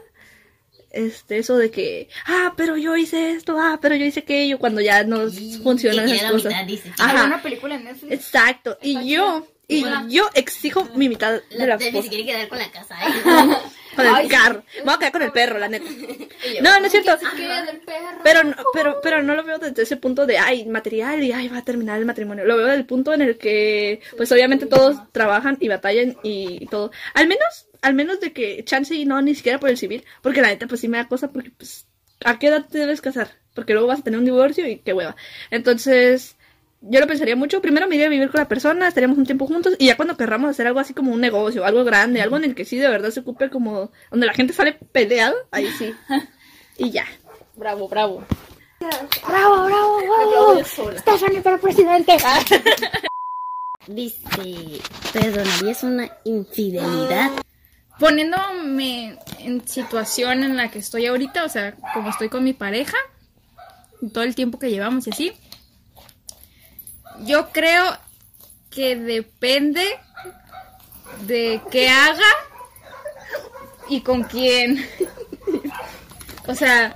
este 0.94 1.38
eso 1.38 1.58
de 1.58 1.72
que, 1.72 2.10
ah, 2.26 2.54
pero 2.56 2.78
yo 2.78 2.96
hice 2.98 3.32
esto, 3.32 3.58
ah, 3.60 3.80
pero 3.82 3.96
yo 3.96 4.06
hice 4.06 4.22
aquello, 4.22 4.60
cuando 4.60 4.82
ya 4.82 5.04
no 5.04 5.30
funcionan 5.64 6.08
y 6.08 6.14
esas 6.14 6.32
cosas. 6.32 6.54
mitad, 6.54 6.66
dice. 6.66 6.92
Ajá. 6.98 7.26
Una 7.26 7.42
película 7.42 7.76
en 7.76 7.86
Netflix. 7.86 8.12
Exacto. 8.12 8.78
Y 8.82 9.10
yo, 9.10 9.48
y 9.68 9.84
yo 10.10 10.30
exijo 10.34 10.86
mi 10.96 11.10
mitad 11.10 11.42
de 11.50 11.68
la 11.68 11.78
se 11.78 11.88
esposa. 11.88 12.10
quiere 12.10 12.26
quedar 12.26 12.48
con 12.48 12.60
la 12.60 12.72
casa, 12.72 12.96
¿eh? 13.06 13.58
Con 13.96 14.06
el 14.06 14.28
carro. 14.30 14.64
Me 14.78 14.84
voy 14.84 14.94
a 14.94 14.98
quedar 15.00 15.12
con 15.12 15.22
el 15.22 15.32
perro, 15.32 15.60
la 15.60 15.68
neta. 15.68 15.86
No, 16.62 16.80
no 16.80 16.86
es 16.86 16.92
cierto. 16.92 17.12
¿Qué 17.36 17.48
del? 17.48 17.82
Pero 18.24 18.44
no, 18.44 18.56
pero, 18.74 19.00
pero 19.02 19.22
no 19.22 19.36
lo 19.36 19.44
veo 19.44 19.60
desde 19.60 19.84
ese 19.84 19.98
punto 19.98 20.26
de, 20.26 20.38
ay, 20.38 20.66
material 20.66 21.24
y 21.24 21.32
ay, 21.32 21.48
va 21.48 21.60
a 21.60 21.64
terminar 21.64 22.00
el 22.00 22.06
matrimonio. 22.06 22.46
Lo 22.46 22.58
veo 22.58 22.68
desde 22.68 22.80
el 22.80 22.86
punto 22.86 23.14
en 23.14 23.22
el 23.22 23.38
que, 23.38 24.02
pues 24.18 24.32
obviamente 24.32 24.66
todos 24.66 24.98
trabajan 25.12 25.58
y 25.60 25.68
batallan 25.68 26.18
y 26.24 26.66
todo. 26.68 26.92
Al 27.14 27.28
menos, 27.28 27.68
al 27.82 27.94
menos 27.94 28.20
de 28.20 28.34
que 28.34 28.64
chance 28.64 28.96
y 28.96 29.06
no, 29.06 29.22
ni 29.22 29.36
siquiera 29.36 29.60
por 29.60 29.70
el 29.70 29.78
civil. 29.78 30.04
Porque 30.22 30.42
la 30.42 30.48
neta, 30.50 30.68
pues 30.68 30.82
sí 30.82 30.88
me 30.88 30.98
da 30.98 31.08
cosa 31.08 31.32
porque, 31.32 31.52
pues, 31.52 31.86
¿a 32.24 32.40
qué 32.40 32.48
edad 32.48 32.66
te 32.70 32.78
debes 32.78 33.02
casar? 33.02 33.32
Porque 33.54 33.74
luego 33.74 33.88
vas 33.88 34.00
a 34.00 34.04
tener 34.04 34.20
un 34.20 34.26
divorcio 34.26 34.68
y 34.68 34.78
qué 34.80 34.94
hueva. 34.94 35.16
Entonces, 35.50 36.38
yo 36.82 37.00
lo 37.00 37.08
pensaría 37.08 37.36
mucho. 37.36 37.62
Primero 37.62 37.88
me 37.88 37.96
iría 37.96 38.08
a 38.08 38.12
vivir 38.12 38.30
con 38.30 38.40
la 38.40 38.48
persona, 38.48 38.88
estaríamos 38.88 39.18
un 39.18 39.26
tiempo 39.26 39.48
juntos 39.48 39.76
y 39.78 39.88
ya 39.88 39.98
cuando 39.98 40.18
querramos 40.18 40.50
hacer 40.50 40.68
algo 40.68 40.80
así 40.80 40.94
como 40.94 41.12
un 41.12 41.22
negocio, 41.22 41.66
algo 41.66 41.84
grande, 41.84 42.22
algo 42.22 42.38
en 42.38 42.46
el 42.46 42.56
que 42.56 42.66
sí 42.66 42.78
de 42.78 42.90
verdad 42.90 43.12
se 43.12 43.22
ocupe 43.22 43.50
como, 43.50 43.92
donde 44.10 44.28
la 44.28 44.34
gente 44.34 44.54
sale 44.54 44.74
peleada, 44.74 45.36
ahí 45.52 45.68
sí. 45.78 45.94
Y 46.78 46.92
ya. 46.92 47.06
Bravo, 47.56 47.88
bravo. 47.88 48.24
Bravo, 49.28 49.66
bravo, 49.66 50.00
bravo. 50.00 50.64
Stephanie 50.98 51.42
para 51.42 51.60
presidente. 51.60 52.18
Dice, 53.88 54.82
¿perdonarías 55.14 55.84
una 55.84 56.10
infidelidad? 56.24 57.32
Poniéndome 58.02 59.20
en 59.38 59.68
situación 59.68 60.44
en 60.44 60.58
la 60.58 60.72
que 60.72 60.80
estoy 60.80 61.06
ahorita, 61.06 61.46
o 61.46 61.50
sea, 61.50 61.76
como 61.94 62.10
estoy 62.10 62.30
con 62.30 62.44
mi 62.44 62.54
pareja, 62.54 62.98
todo 64.12 64.24
el 64.24 64.34
tiempo 64.34 64.58
que 64.58 64.72
llevamos 64.72 65.06
y 65.06 65.12
así, 65.12 65.34
yo 67.20 67.50
creo 67.52 67.96
que 68.72 68.96
depende 68.96 69.86
de 71.28 71.62
qué 71.70 71.90
haga 71.90 72.20
y 73.88 74.02
con 74.02 74.24
quién. 74.24 74.84
O 76.48 76.56
sea, 76.56 76.96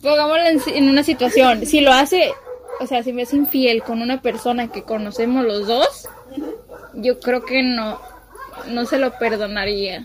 pongámoslo 0.00 0.46
en, 0.46 0.62
en 0.66 0.88
una 0.88 1.02
situación, 1.02 1.66
si 1.66 1.80
lo 1.80 1.92
hace, 1.92 2.32
o 2.78 2.86
sea, 2.86 3.02
si 3.02 3.12
me 3.12 3.22
es 3.22 3.34
infiel 3.34 3.82
con 3.82 4.02
una 4.02 4.22
persona 4.22 4.68
que 4.68 4.84
conocemos 4.84 5.44
los 5.44 5.66
dos, 5.66 6.08
yo 6.94 7.18
creo 7.18 7.44
que 7.44 7.64
no, 7.64 8.00
no 8.68 8.86
se 8.86 8.98
lo 8.98 9.18
perdonaría. 9.18 10.04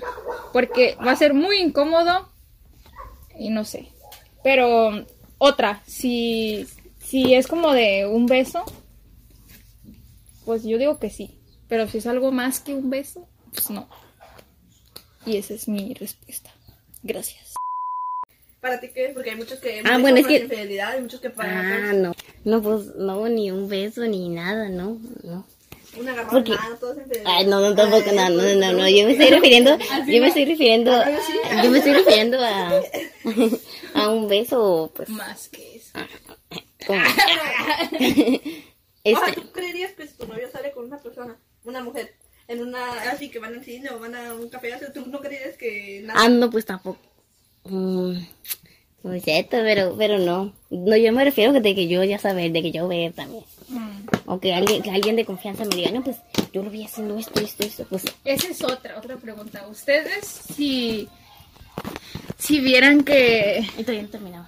Porque 0.53 0.95
va 1.05 1.11
a 1.11 1.15
ser 1.15 1.33
muy 1.33 1.57
incómodo 1.59 2.29
y 3.37 3.49
no 3.49 3.65
sé. 3.65 3.91
Pero 4.43 5.05
otra, 5.37 5.81
si, 5.85 6.67
si 6.99 7.33
es 7.33 7.47
como 7.47 7.73
de 7.73 8.05
un 8.07 8.25
beso, 8.25 8.63
pues 10.45 10.63
yo 10.63 10.77
digo 10.77 10.99
que 10.99 11.09
sí. 11.09 11.39
Pero 11.67 11.87
si 11.87 11.99
es 11.99 12.07
algo 12.07 12.31
más 12.31 12.59
que 12.59 12.73
un 12.73 12.89
beso, 12.89 13.27
pues 13.51 13.69
no. 13.69 13.87
Y 15.25 15.37
esa 15.37 15.53
es 15.53 15.67
mi 15.67 15.93
respuesta. 15.93 16.51
Gracias. 17.03 17.53
¿Para 18.59 18.79
ti 18.79 18.89
qué? 18.93 19.11
Porque 19.13 19.29
hay 19.29 19.35
muchos 19.37 19.59
que... 19.59 19.81
Ah, 19.85 19.97
bueno, 19.99 20.17
es 20.17 20.27
que- 20.27 20.37
infidelidad, 20.39 20.91
hay 20.91 21.01
muchos 21.01 21.21
que 21.21 21.31
Ah, 21.37 21.93
no. 21.93 22.13
No, 22.43 22.61
pues, 22.61 22.87
no, 22.95 23.27
ni 23.29 23.51
un 23.51 23.69
beso, 23.69 24.01
ni 24.05 24.27
nada, 24.29 24.67
no, 24.69 24.99
no. 25.23 25.45
Una 25.97 26.27
Porque-. 26.29 26.55
Ay, 27.25 27.45
no, 27.47 27.59
no, 27.59 27.75
tampoco, 27.75 28.11
no, 28.11 28.29
no, 28.29 28.43
no, 28.55 28.73
no, 28.73 28.89
yo 28.89 29.05
me 29.05 29.11
estoy 29.13 29.29
refiriendo, 29.29 29.77
yo 30.07 30.21
me 30.21 30.27
estoy 30.27 30.45
refiriendo, 30.45 30.91
yo 31.63 31.71
me 31.71 31.77
estoy 31.79 31.93
refiriendo 31.93 32.37
a, 32.43 32.81
a 33.95 34.09
un 34.09 34.27
beso, 34.27 34.91
pues, 34.95 35.09
Más 35.09 35.49
que 35.49 35.75
eso. 35.75 35.91
Ah, 36.89 37.89
este, 39.03 39.31
¿tú 39.35 39.51
creerías 39.51 39.91
que 39.93 40.05
tu 40.05 40.27
novio 40.27 40.49
sale 40.51 40.71
con 40.71 40.85
una 40.85 40.97
persona, 40.97 41.35
una 41.63 41.83
mujer, 41.83 42.13
en 42.47 42.61
una, 42.61 42.93
así 43.11 43.29
que 43.29 43.39
van 43.39 43.55
al 43.55 43.63
cine 43.63 43.89
o 43.89 43.99
van 43.99 44.15
a 44.15 44.33
un 44.33 44.49
café, 44.49 44.73
así, 44.73 44.85
tú 44.93 45.05
no 45.07 45.19
creerías 45.19 45.57
que 45.57 46.01
nada? 46.03 46.21
ah, 46.23 46.29
no, 46.29 46.49
pues 46.49 46.65
tampoco, 46.65 46.99
mm, 47.65 48.13
pues 49.01 49.23
cierto, 49.23 49.57
pero, 49.63 49.95
pero 49.97 50.19
no, 50.19 50.53
no, 50.69 50.95
yo 50.97 51.11
me 51.13 51.25
refiero 51.25 51.53
de 51.53 51.75
que 51.75 51.87
yo 51.87 52.03
ya 52.03 52.19
saber, 52.19 52.51
de 52.51 52.61
que 52.61 52.71
yo 52.71 52.87
ver 52.87 53.13
también. 53.13 53.43
O 54.25 54.39
que 54.39 54.53
alguien, 54.53 54.81
que 54.81 54.91
alguien 54.91 55.15
de 55.15 55.25
confianza 55.25 55.65
me 55.65 55.75
diga, 55.75 55.91
no, 55.91 56.03
pues, 56.03 56.17
yo 56.53 56.63
lo 56.63 56.69
vi 56.69 56.83
haciendo 56.83 57.17
esto, 57.17 57.39
esto, 57.39 57.63
esto, 57.63 57.85
pues, 57.89 58.03
Esa 58.25 58.47
es 58.47 58.63
otra, 58.63 58.97
otra 58.97 59.17
pregunta. 59.17 59.67
Ustedes, 59.69 60.25
si, 60.25 61.07
si 62.37 62.59
vieran 62.59 63.03
que, 63.03 63.65
y 63.77 63.81
todavía 63.83 64.03
no 64.03 64.09
terminaba. 64.09 64.47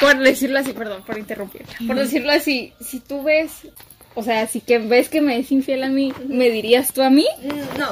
por 0.00 0.18
decirlo 0.18 0.58
así, 0.58 0.72
perdón, 0.72 1.02
por 1.04 1.18
interrumpir, 1.18 1.64
por 1.86 1.96
decirlo 1.96 2.32
así, 2.32 2.72
si 2.80 3.00
tú 3.00 3.22
ves, 3.22 3.52
o 4.14 4.22
sea, 4.22 4.46
si 4.46 4.60
que 4.60 4.78
ves 4.78 5.08
que 5.08 5.20
me 5.20 5.38
es 5.38 5.50
infiel 5.50 5.82
a 5.84 5.88
mí, 5.88 6.12
¿me 6.26 6.50
dirías 6.50 6.92
tú 6.92 7.02
a 7.02 7.10
mí? 7.10 7.26
Mm, 7.42 7.78
No. 7.78 7.88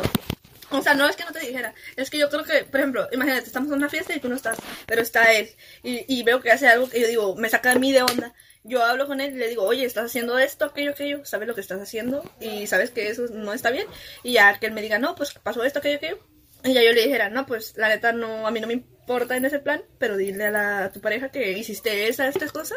O 0.79 0.83
sea, 0.83 0.95
no 0.95 1.09
es 1.09 1.17
que 1.17 1.25
no 1.25 1.33
te 1.33 1.41
dijera. 1.41 1.75
Es 1.97 2.11
que 2.11 2.19
yo 2.19 2.29
creo 2.31 2.45
que, 2.45 2.65
por 2.65 2.81
ejemplo, 2.81 3.09
imagínate, 3.13 3.47
estamos 3.47 3.71
en 3.71 3.79
una 3.79 3.89
fiesta 3.89 4.15
y 4.15 4.21
tú 4.21 4.29
no 4.29 4.37
estás, 4.37 4.59
pero 4.87 5.03
está 5.03 5.33
él. 5.33 5.51
Y, 5.83 6.05
y 6.09 6.23
veo 6.23 6.41
que 6.41 6.51
hace 6.51 6.69
algo 6.69 6.89
que 6.89 7.01
yo 7.01 7.09
digo, 7.09 7.37
me 7.37 7.49
saca 7.49 7.73
a 7.73 7.79
mí 7.79 7.93
de 7.93 8.03
onda. 8.03 8.35
Yo 8.63 8.85
hablo 8.85 9.07
con 9.07 9.21
él 9.21 9.33
y 9.35 9.39
le 9.39 9.49
digo, 9.49 9.65
oye, 9.65 9.85
estás 9.87 10.05
haciendo 10.07 10.39
esto, 10.39 10.67
aquello, 10.67 10.91
aquello. 10.93 11.25
¿Sabes 11.25 11.49
lo 11.49 11.55
que 11.55 11.61
estás 11.63 11.81
haciendo? 11.81 12.23
Y 12.41 12.67
sabes 12.67 12.91
que 12.91 13.09
eso 13.09 13.27
no 13.33 13.53
está 13.53 13.71
bien. 13.71 13.87
Y 14.23 14.33
ya 14.35 14.59
que 14.59 14.67
él 14.67 14.73
me 14.73 14.83
diga, 14.83 14.99
no, 14.99 15.15
pues 15.15 15.33
pasó 15.35 15.65
esto, 15.65 15.79
aquello, 15.79 15.97
aquello. 15.97 16.19
Y 16.65 16.75
ya 16.75 16.83
yo 16.83 16.93
le 16.93 17.03
dijera, 17.05 17.31
no, 17.31 17.47
pues 17.47 17.75
la 17.77 17.89
neta 17.89 18.13
no, 18.13 18.47
a 18.47 18.51
mí 18.51 18.61
no 18.61 18.67
me 18.67 18.75
importa 18.75 19.37
en 19.37 19.47
ese 19.47 19.61
plan, 19.61 19.83
pero 19.99 20.17
dile 20.19 20.45
a, 20.47 20.51
la- 20.51 20.85
a 20.85 20.93
tu 20.93 21.01
pareja 21.01 21.31
que 21.31 21.53
hiciste 21.59 22.09
esa, 22.09 22.29
esta 22.29 22.47
cosa. 22.49 22.75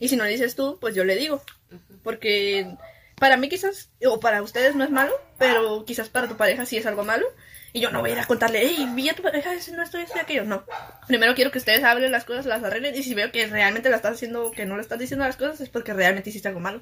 Y 0.00 0.08
si 0.08 0.16
no 0.16 0.24
le 0.24 0.30
dices 0.30 0.54
tú, 0.56 0.78
pues 0.80 0.94
yo 0.94 1.04
le 1.04 1.16
digo. 1.16 1.42
Porque 2.02 2.66
para 3.18 3.36
mí 3.36 3.48
quizás, 3.48 3.90
o 4.06 4.20
para 4.20 4.42
ustedes 4.42 4.74
no 4.74 4.84
es 4.84 4.90
malo, 4.90 5.12
pero 5.38 5.84
quizás 5.84 6.08
para 6.08 6.28
tu 6.28 6.36
pareja 6.36 6.66
sí 6.66 6.76
es 6.76 6.86
algo 6.86 7.04
malo. 7.04 7.26
Y 7.72 7.80
yo 7.80 7.90
no 7.90 8.00
voy 8.00 8.10
a 8.10 8.12
ir 8.14 8.18
a 8.20 8.26
contarle, 8.26 8.60
hey, 8.62 8.88
vi 8.94 9.10
a 9.10 9.14
tu 9.14 9.22
pareja, 9.22 9.50
no 9.52 9.82
estoy, 9.82 10.02
estoy 10.02 10.20
aquello. 10.20 10.44
No. 10.44 10.64
Primero 11.06 11.34
quiero 11.34 11.50
que 11.50 11.58
ustedes 11.58 11.84
hablen 11.84 12.10
las 12.10 12.24
cosas, 12.24 12.46
las 12.46 12.62
arreglen. 12.62 12.94
Y 12.94 13.02
si 13.02 13.12
veo 13.12 13.30
que 13.30 13.46
realmente 13.46 13.90
la 13.90 13.96
estás 13.96 14.14
haciendo, 14.14 14.50
que 14.50 14.64
no 14.64 14.76
le 14.76 14.82
estás 14.82 14.98
diciendo 14.98 15.26
las 15.26 15.36
cosas, 15.36 15.60
es 15.60 15.68
porque 15.68 15.92
realmente 15.92 16.30
hiciste 16.30 16.48
algo 16.48 16.60
malo. 16.60 16.80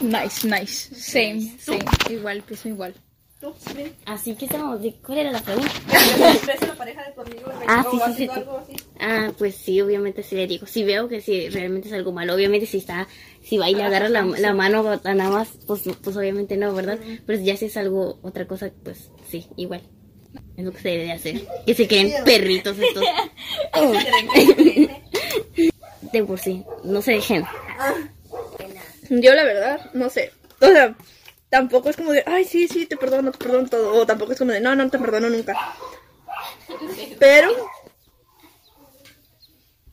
Nice, 0.00 0.48
nice. 0.48 0.94
Same, 0.94 1.58
same. 1.58 1.84
Igual, 2.08 2.42
pienso 2.42 2.68
igual. 2.68 2.94
¿Tú? 3.40 3.54
¿Sí? 3.74 3.92
Así 4.04 4.34
que 4.34 4.44
estamos, 4.44 4.82
de- 4.82 4.94
¿cuál 5.04 5.18
era 5.18 5.32
la 5.32 5.40
pregunta? 5.40 5.70
¿Ves 6.46 6.62
a 6.62 6.66
la 6.66 6.74
pareja 6.74 7.02
de 7.04 7.12
tu 7.12 7.20
amigo 7.22 7.50
Ah, 7.66 7.84
o 7.86 7.90
sí, 7.90 7.96
sí, 7.96 8.02
sí, 8.04 8.10
haciendo 8.28 8.34
sí. 8.34 8.40
algo 8.40 8.58
así? 8.58 8.72
Ah, 9.00 9.32
pues 9.38 9.54
sí, 9.54 9.80
obviamente 9.80 10.22
sí 10.22 10.34
le 10.36 10.46
digo. 10.46 10.66
Si 10.66 10.84
veo 10.84 11.08
que 11.08 11.22
si 11.22 11.48
realmente 11.48 11.88
es 11.88 11.94
algo 11.94 12.12
malo, 12.12 12.34
obviamente 12.34 12.66
si 12.66 12.76
está, 12.78 13.08
si 13.42 13.56
va 13.56 13.70
y 13.70 13.74
le 13.74 13.82
agarra 13.82 14.10
la, 14.10 14.22
la 14.22 14.52
mano 14.52 14.86
a 15.02 15.14
nada 15.14 15.30
más, 15.30 15.48
pues, 15.66 15.82
pues 16.02 16.16
obviamente 16.18 16.58
no, 16.58 16.74
¿verdad? 16.74 16.98
Pero 17.26 17.40
ya 17.40 17.56
si 17.56 17.64
es 17.66 17.76
algo, 17.78 18.18
otra 18.22 18.46
cosa, 18.46 18.70
pues 18.84 19.10
sí, 19.26 19.46
igual. 19.56 19.80
Es 20.58 20.64
lo 20.64 20.72
que 20.72 20.80
se 20.80 20.88
debe 20.90 21.04
de 21.04 21.12
hacer. 21.12 21.40
Que 21.66 21.74
se 21.74 21.88
creen 21.88 22.12
perritos 22.24 22.76
estos. 22.78 23.04
De 26.12 26.24
por 26.24 26.38
sí, 26.38 26.62
no 26.84 27.00
se 27.00 27.12
dejen. 27.12 27.44
Yo 29.08 29.34
la 29.34 29.44
verdad, 29.44 29.90
no 29.94 30.10
sé. 30.10 30.30
O 30.60 30.66
sea, 30.66 30.94
tampoco 31.50 31.90
es 31.90 31.96
como 31.96 32.12
de, 32.12 32.22
ay, 32.24 32.44
sí, 32.44 32.68
sí, 32.68 32.86
te 32.86 32.96
perdono, 32.96 33.32
te 33.32 33.38
perdono 33.38 33.68
todo. 33.68 33.94
O 33.94 34.06
tampoco 34.06 34.32
es 34.32 34.38
como 34.38 34.52
de, 34.52 34.60
no, 34.60 34.74
no 34.74 34.88
te 34.88 34.98
perdono 34.98 35.28
nunca. 35.28 35.54
Pero... 37.18 37.50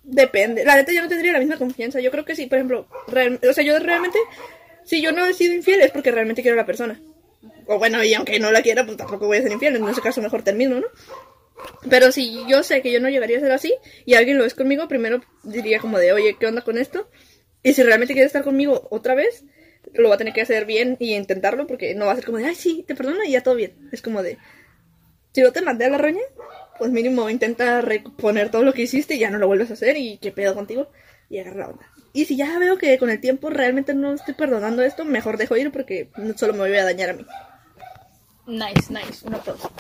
Depende. 0.04 0.64
La 0.64 0.76
neta 0.76 0.94
yo 0.94 1.02
no 1.02 1.10
tendría 1.10 1.34
la 1.34 1.40
misma 1.40 1.58
confianza. 1.58 2.00
Yo 2.00 2.12
creo 2.12 2.24
que 2.24 2.36
sí, 2.36 2.46
por 2.46 2.58
ejemplo, 2.58 2.88
o 2.90 3.54
sea, 3.54 3.64
yo 3.64 3.78
realmente, 3.78 4.18
si 4.86 5.02
yo 5.02 5.12
no 5.12 5.26
he 5.26 5.34
sido 5.34 5.54
infiel 5.54 5.82
es 5.82 5.92
porque 5.92 6.12
realmente 6.12 6.42
quiero 6.42 6.56
a 6.56 6.62
la 6.62 6.66
persona. 6.66 7.02
O 7.66 7.78
bueno, 7.78 8.02
y 8.04 8.14
aunque 8.14 8.40
no 8.40 8.50
la 8.52 8.62
quiera, 8.62 8.86
pues 8.86 8.96
tampoco 8.96 9.28
voy 9.28 9.40
a 9.40 9.42
ser 9.42 9.52
infiel. 9.52 9.76
En 9.76 9.88
ese 9.90 10.00
caso 10.00 10.22
mejor 10.22 10.44
termino, 10.44 10.80
¿no? 10.80 10.88
Pero 11.90 12.14
si 12.14 12.46
yo 12.48 12.64
sé 12.64 12.82
que 12.82 12.92
yo 12.92 13.02
no 13.02 13.10
llegaría 13.10 13.38
a 13.38 13.42
ser 13.42 13.52
así 13.52 13.74
y 14.06 14.14
alguien 14.14 14.38
lo 14.38 14.46
es 14.46 14.54
conmigo, 14.54 14.88
primero 14.88 15.22
diría 15.44 15.80
como 15.80 15.98
de, 15.98 16.14
oye, 16.14 16.38
¿qué 16.40 16.46
onda 16.48 16.62
con 16.62 16.78
esto? 16.78 17.10
Y 17.64 17.74
si 17.74 17.84
realmente 17.84 18.14
quiere 18.14 18.28
estar 18.28 18.44
conmigo 18.44 18.88
otra 18.92 19.16
vez, 19.16 19.44
lo 19.94 20.10
va 20.10 20.16
a 20.16 20.18
tener 20.18 20.34
que 20.34 20.42
hacer 20.42 20.66
bien 20.66 20.98
y 21.00 21.16
intentarlo 21.16 21.68
porque 21.68 21.96
no 21.96 22.06
va 22.06 22.14
a 22.14 22.16
ser 22.16 22.26
como 22.26 22.38
de, 22.38 22.46
ay, 22.46 22.56
sí, 22.56 22.84
te 22.88 22.96
perdono 22.96 23.24
y 23.24 23.32
ya 23.32 23.44
todo 23.44 23.56
bien. 23.56 23.90
Es 23.92 24.02
como 24.02 24.24
de, 24.24 24.38
si 25.34 25.42
no 25.42 25.52
te 25.52 25.62
mandé 25.62 25.86
a 25.86 25.90
la 25.90 25.98
roña, 25.98 26.22
pues 26.78 26.92
mínimo 26.92 27.30
intenta 27.30 27.82
reponer 27.82 28.52
todo 28.52 28.64
lo 28.64 28.74
que 28.74 28.84
hiciste 28.84 29.16
y 29.16 29.20
ya 29.20 29.30
no 29.30 29.38
lo 29.38 29.48
vuelves 29.48 29.72
a 29.72 29.74
hacer 29.74 29.98
y 29.98 30.18
qué 30.18 30.32
pedo 30.32 30.56
contigo 30.56 30.90
y 31.30 31.40
agarra 31.40 31.58
la 31.58 31.70
onda. 31.70 31.92
Y 32.14 32.26
si 32.26 32.36
ya 32.36 32.58
veo 32.58 32.78
que 32.78 32.98
con 32.98 33.10
el 33.10 33.20
tiempo 33.20 33.50
realmente 33.50 33.94
no 33.94 34.14
estoy 34.14 34.34
perdonando 34.34 34.82
esto, 34.82 35.06
mejor 35.06 35.38
dejo 35.38 35.56
ir 35.58 35.72
porque 35.72 36.10
solo 36.36 36.54
me 36.54 36.60
voy 36.60 36.76
a 36.76 36.84
dañar 36.84 37.12
a 37.12 37.14
mí. 37.14 37.26
Nice, 38.48 38.92
nice. 38.92 39.28
Un 39.28 39.36
aplauso. 39.36 39.72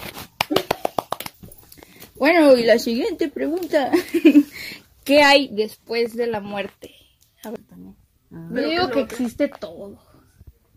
Bueno, 2.15 2.55
y 2.57 2.63
la 2.63 2.77
siguiente 2.79 3.29
pregunta. 3.29 3.91
¿Qué 5.03 5.21
hay 5.21 5.49
después 5.51 6.15
de 6.15 6.27
la 6.27 6.41
muerte? 6.41 6.93
A 7.43 7.51
ver, 7.51 7.61
también. 7.61 7.95
Yo 8.29 8.37
Pero 8.53 8.69
digo 8.69 8.87
qué 8.87 8.93
que 8.93 9.01
existe 9.01 9.47
todo. 9.47 9.99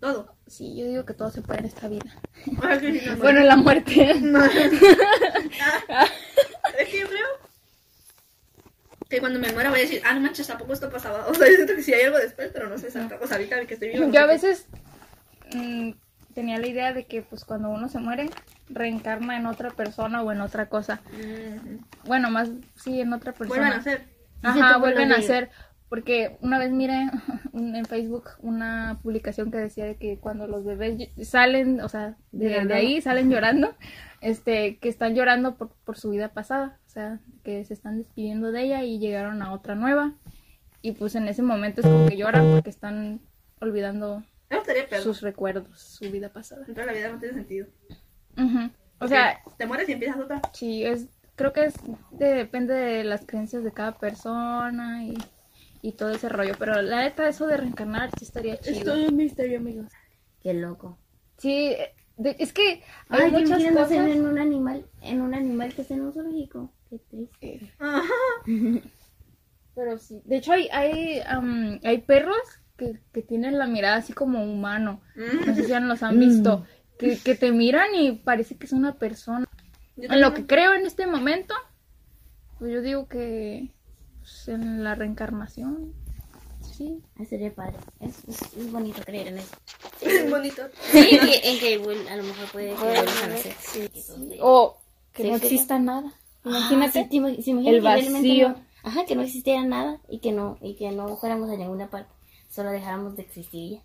Todo. 0.01 0.35
Sí, 0.47 0.77
yo 0.77 0.87
digo 0.87 1.05
que 1.05 1.15
todo 1.15 1.31
se 1.31 1.43
puede 1.43 1.61
en 1.61 1.67
esta 1.67 1.89
vida. 1.89 2.07
Lindo. 2.81 3.17
Bueno, 3.19 3.41
en 3.41 3.49
la 3.49 3.57
muerte. 3.57 4.13
Es 6.79 6.89
que 6.89 7.01
yo 7.01 7.09
creo 7.09 7.27
que 9.11 9.19
cuando 9.19 9.41
me 9.41 9.53
muera 9.53 9.71
voy 9.71 9.81
a 9.81 9.83
decir, 9.83 10.01
ah, 10.07 10.15
no 10.15 10.21
manches, 10.21 10.47
tampoco 10.47 10.73
esto 10.73 10.89
pasaba. 10.89 11.27
O 11.29 11.35
sea, 11.35 11.49
yo 11.49 11.57
siento 11.57 11.75
que 11.75 11.83
sí 11.83 11.93
hay 11.93 12.03
algo 12.03 12.19
después, 12.19 12.51
pero 12.53 12.69
no 12.69 12.79
sé 12.79 12.87
exacto. 12.87 13.17
O 13.21 13.27
sea, 13.27 13.37
ahorita 13.37 13.67
que 13.67 13.75
estoy 13.75 13.91
vivo. 13.91 14.11
Yo 14.11 14.21
a 14.21 14.27
veces 14.27 14.67
mm, 15.53 15.91
tenía 16.33 16.59
la 16.59 16.67
idea 16.69 16.93
de 16.93 17.05
que 17.05 17.23
pues 17.23 17.45
cuando 17.45 17.69
uno 17.69 17.89
se 17.89 17.99
muere 17.99 18.31
reencarna 18.69 19.37
en 19.37 19.47
otra 19.47 19.71
persona 19.71 20.23
o 20.23 20.31
en 20.31 20.41
otra 20.41 20.67
cosa. 20.67 21.01
Bueno, 22.05 22.31
más 22.31 22.51
sí 22.77 23.01
en 23.01 23.13
otra 23.13 23.33
persona. 23.33 23.61
Vuelvan 23.61 23.73
a 23.73 23.81
hacer. 23.81 23.99
Sí, 24.01 24.41
se 24.43 24.49
Ajá, 24.49 24.79
vuelven 24.79 25.09
vuelve 25.09 25.15
a 25.15 25.19
hacer. 25.19 25.51
Porque 25.91 26.39
una 26.41 26.59
vez 26.59 26.71
miré 26.71 27.11
en 27.53 27.85
Facebook 27.85 28.31
una 28.39 28.99
publicación 29.03 29.51
que 29.51 29.59
decía 29.59 29.85
de 29.85 29.97
que 29.97 30.19
cuando 30.19 30.47
los 30.47 30.65
bebés 30.65 31.11
salen, 31.29 31.81
o 31.81 31.89
sea, 31.89 32.17
de, 32.33 32.61
ahí 32.73 33.03
salen 33.03 33.29
llorando, 33.29 33.75
este, 34.23 34.79
que 34.79 34.89
están 34.89 35.15
llorando 35.15 35.57
por, 35.57 35.71
por 35.85 35.99
su 35.99 36.09
vida 36.11 36.29
pasada, 36.29 36.79
o 36.87 36.89
sea, 36.89 37.19
que 37.43 37.65
se 37.65 37.75
están 37.75 37.99
despidiendo 37.99 38.53
de 38.53 38.63
ella 38.63 38.83
y 38.85 38.99
llegaron 38.99 39.43
a 39.43 39.53
otra 39.53 39.75
nueva. 39.75 40.15
Y 40.81 40.93
pues 40.93 41.15
en 41.17 41.29
ese 41.29 41.43
momento 41.43 41.83
es 41.83 41.87
como 41.87 42.07
que 42.07 42.17
lloran 42.17 42.53
porque 42.53 42.71
están 42.71 43.21
olvidando 43.61 44.23
sus 45.03 45.21
recuerdos, 45.21 45.81
su 45.81 46.11
vida 46.11 46.29
pasada. 46.31 46.65
En 46.67 46.75
toda 46.75 46.87
la 46.87 46.93
vida 46.93 47.11
no 47.11 47.19
tiene 47.19 47.35
sentido. 47.35 47.67
O 49.01 49.09
sea, 49.09 49.41
te 49.59 49.67
mueres 49.67 49.89
y 49.89 49.93
empiezas 49.93 50.19
otra. 50.19 50.41
Sí, 50.53 50.85
es, 50.85 51.09
creo 51.37 51.53
que 51.53 51.65
es 51.65 51.75
de- 52.13 52.35
depende 52.35 52.75
de 52.75 53.05
las 53.05 53.27
creencias 53.27 53.65
de 53.65 53.73
cada 53.73 53.99
persona 53.99 55.05
y, 55.05 55.15
y 55.83 55.93
todo 55.93 56.11
ese 56.11 56.29
rollo. 56.29 56.55
Pero 56.59 56.81
la 56.83 57.03
neta, 57.03 57.29
eso 57.29 57.47
de 57.47 57.57
reencarnar 57.57 58.11
sí 58.19 58.25
estaría 58.25 58.59
chido. 58.59 58.95
un 59.09 59.17
misterio, 59.17 59.59
amigos. 59.59 59.87
Qué 60.43 60.55
loco. 60.55 60.99
Sí, 61.39 61.75
de- 62.17 62.37
es 62.39 62.53
que 62.53 62.83
hay 63.09 63.23
Ay, 63.23 63.31
muchas 63.33 63.63
cosas. 63.73 63.93
en 63.93 64.27
un 64.27 64.39
animal, 64.39 64.87
en 65.03 65.21
un 65.23 65.35
animal 65.35 65.73
que 65.75 65.83
está 65.83 65.95
en 65.95 66.03
un 66.03 66.13
zoológico. 66.13 66.73
Qué 66.91 66.99
triste. 66.99 67.73
Ajá. 67.79 68.03
Pero 69.75 69.99
sí, 69.99 70.21
de 70.25 70.37
hecho 70.37 70.53
hay, 70.53 70.69
hay, 70.73 71.21
am, 71.27 71.79
hay 71.85 71.99
perros 71.99 72.37
que, 72.77 72.99
que 73.13 73.23
tienen 73.23 73.59
la 73.59 73.67
mirada 73.67 73.97
así 73.97 74.13
como 74.13 74.43
humano. 74.45 75.01
No 75.15 75.55
sé 75.55 75.63
si 75.63 75.69
ya 75.69 75.81
los 75.81 76.03
han 76.03 76.19
visto. 76.19 76.67
Que, 76.99 77.17
que 77.19 77.35
te 77.35 77.51
miran 77.53 77.95
y 77.95 78.13
parece 78.13 78.57
que 78.59 78.67
es 78.67 78.73
una 78.73 78.95
persona. 78.99 79.47
En 79.97 80.21
lo 80.21 80.35
que 80.35 80.45
creo 80.47 80.75
en 80.75 80.85
este 80.85 81.07
momento, 81.07 81.55
pues 82.59 82.73
yo 82.73 82.83
digo 82.83 83.09
que 83.09 83.71
pues, 84.21 84.49
en 84.49 84.85
la 84.85 84.95
reencarnación, 84.95 85.93
sí. 86.63 87.01
Ay, 87.19 87.27
sería 87.27 87.55
padre. 87.55 87.77
Es, 88.01 88.19
es, 88.29 88.43
es 88.57 88.73
bonito 88.73 89.03
creer 89.03 89.29
en 89.29 89.39
eso. 89.39 89.57
Es 90.01 90.31
bonito. 90.31 90.63
Sí, 90.93 90.99
en 91.11 91.21
que, 91.21 91.41
en 91.51 91.59
que 91.59 92.09
a 92.11 92.17
lo 92.17 92.23
mejor 92.23 92.47
puede 92.53 92.75
vuelvas 92.75 93.23
a 93.23 93.27
nacer. 93.27 93.55
O 94.41 94.79
que 95.13 95.23
Sí, 95.25 95.31
no 95.31 95.39
sí. 95.39 95.45
exista 95.47 95.79
nada. 95.79 96.13
Ah, 96.45 96.49
Imagínate. 96.49 97.09
sí, 97.11 97.17
imagina 97.51 97.71
el 97.71 97.81
vacío. 97.83 98.49
no- 98.51 98.65
ajá, 98.83 99.05
que 99.05 99.15
no 99.15 99.23
existiera 99.23 99.63
nada 99.65 100.01
y 100.09 100.21
que 100.21 100.33
no 100.33 100.57
y 100.63 100.75
que 100.77 100.91
no 100.91 101.17
fuéramos 101.19 101.51
a 101.51 101.57
ninguna 101.57 101.91
parte, 101.91 102.11
solo 102.49 102.71
dejáramos 102.71 103.15
de 103.17 103.23
existir 103.23 103.73
ya. 103.73 103.83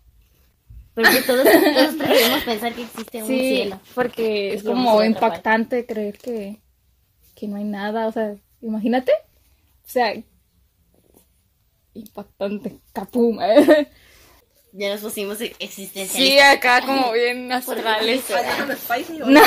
Pero 0.94 1.10
que 1.10 1.20
todos, 1.20 1.44
todos 1.74 1.94
preferimos 1.96 2.42
pensar 2.44 2.72
que 2.74 2.82
existe 2.84 3.20
un 3.22 3.28
Sí, 3.28 3.38
cielo. 3.40 3.78
porque 3.94 4.54
es 4.54 4.62
como 4.62 5.04
impactante 5.04 5.84
creer 5.84 6.16
que, 6.16 6.62
que 7.34 7.46
no 7.46 7.56
hay 7.56 7.64
nada. 7.64 8.06
O 8.06 8.12
sea, 8.12 8.36
imagínate. 8.62 9.12
O 9.86 9.88
sea, 9.88 10.14
impactante. 11.94 12.80
Capum. 12.92 13.38
Ya 14.72 14.90
nos 14.90 15.00
pusimos 15.00 15.40
existencialistas. 15.40 16.16
Sí, 16.16 16.38
acá 16.38 16.82
como 16.84 17.12
bien 17.12 17.50
astrales. 17.50 18.30
¿Hablando 18.30 18.66
de 18.66 18.76
spicy 18.76 19.22
o 19.22 19.26
No. 19.26 19.40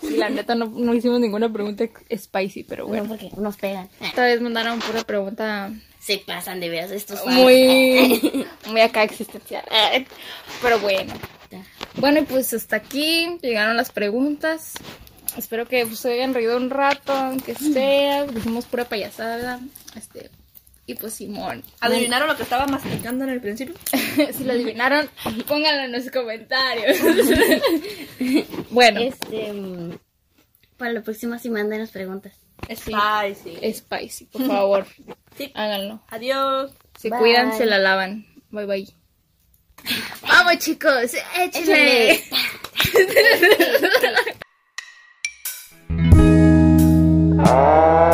Sí, 0.00 0.16
la 0.16 0.30
neta 0.30 0.56
no, 0.56 0.66
no 0.66 0.94
hicimos 0.94 1.20
ninguna 1.20 1.52
pregunta 1.52 1.84
spicy, 2.12 2.64
pero 2.64 2.88
Bueno, 2.88 3.04
porque 3.06 3.30
nos 3.36 3.56
pegan. 3.56 3.88
Esta 4.00 4.24
vez 4.24 4.40
mandaron 4.40 4.80
pura 4.80 5.04
pregunta 5.04 5.70
Se 6.00 6.18
pasan 6.18 6.58
de 6.58 6.70
veras 6.70 6.90
estos 6.90 7.24
muy, 7.24 8.44
muy 8.66 8.80
acá 8.80 9.04
existencial. 9.04 9.64
Pero 10.60 10.80
bueno. 10.80 11.14
Bueno, 11.94 12.20
y 12.20 12.22
pues 12.22 12.52
hasta 12.52 12.76
aquí 12.76 13.38
llegaron 13.42 13.76
las 13.76 13.92
preguntas. 13.92 14.74
Espero 15.36 15.66
que 15.66 15.86
pues, 15.86 16.00
se 16.00 16.12
hayan 16.12 16.34
reído 16.34 16.56
un 16.56 16.70
rato, 16.70 17.12
aunque 17.12 17.54
sea. 17.54 18.24
Dijimos 18.26 18.66
pura 18.66 18.84
payasada. 18.84 19.60
Este, 19.96 20.30
y 20.86 20.94
pues 20.94 21.14
Simón. 21.14 21.62
¿Adivinaron 21.80 22.28
lo 22.28 22.36
que 22.36 22.42
estaba 22.42 22.66
masticando 22.66 23.24
en 23.24 23.30
el 23.30 23.40
principio? 23.40 23.74
si 24.36 24.44
lo 24.44 24.52
adivinaron, 24.52 25.08
pónganlo 25.46 25.84
en 25.84 25.92
los 25.92 26.10
comentarios. 26.10 26.98
bueno, 28.70 29.00
Este, 29.00 29.52
para 30.76 30.92
la 30.92 31.02
próxima 31.02 31.38
sí 31.38 31.48
mándenos 31.48 31.90
preguntas. 31.90 32.34
Spicy. 32.68 33.72
spicy, 33.72 34.24
por 34.26 34.46
favor. 34.46 34.86
Sí. 35.38 35.50
Háganlo. 35.54 36.02
Adiós. 36.08 36.72
Se 36.98 37.08
Bye. 37.08 37.18
cuidan, 37.20 37.56
se 37.56 37.64
la 37.64 37.78
lavan. 37.78 38.26
Bye 38.50 38.66
bye. 38.66 38.88
Vamos 40.22 40.58
chicos, 40.58 41.12
échenle. 41.38 42.10
Échale. 42.12 42.24
Oh. 47.42 48.09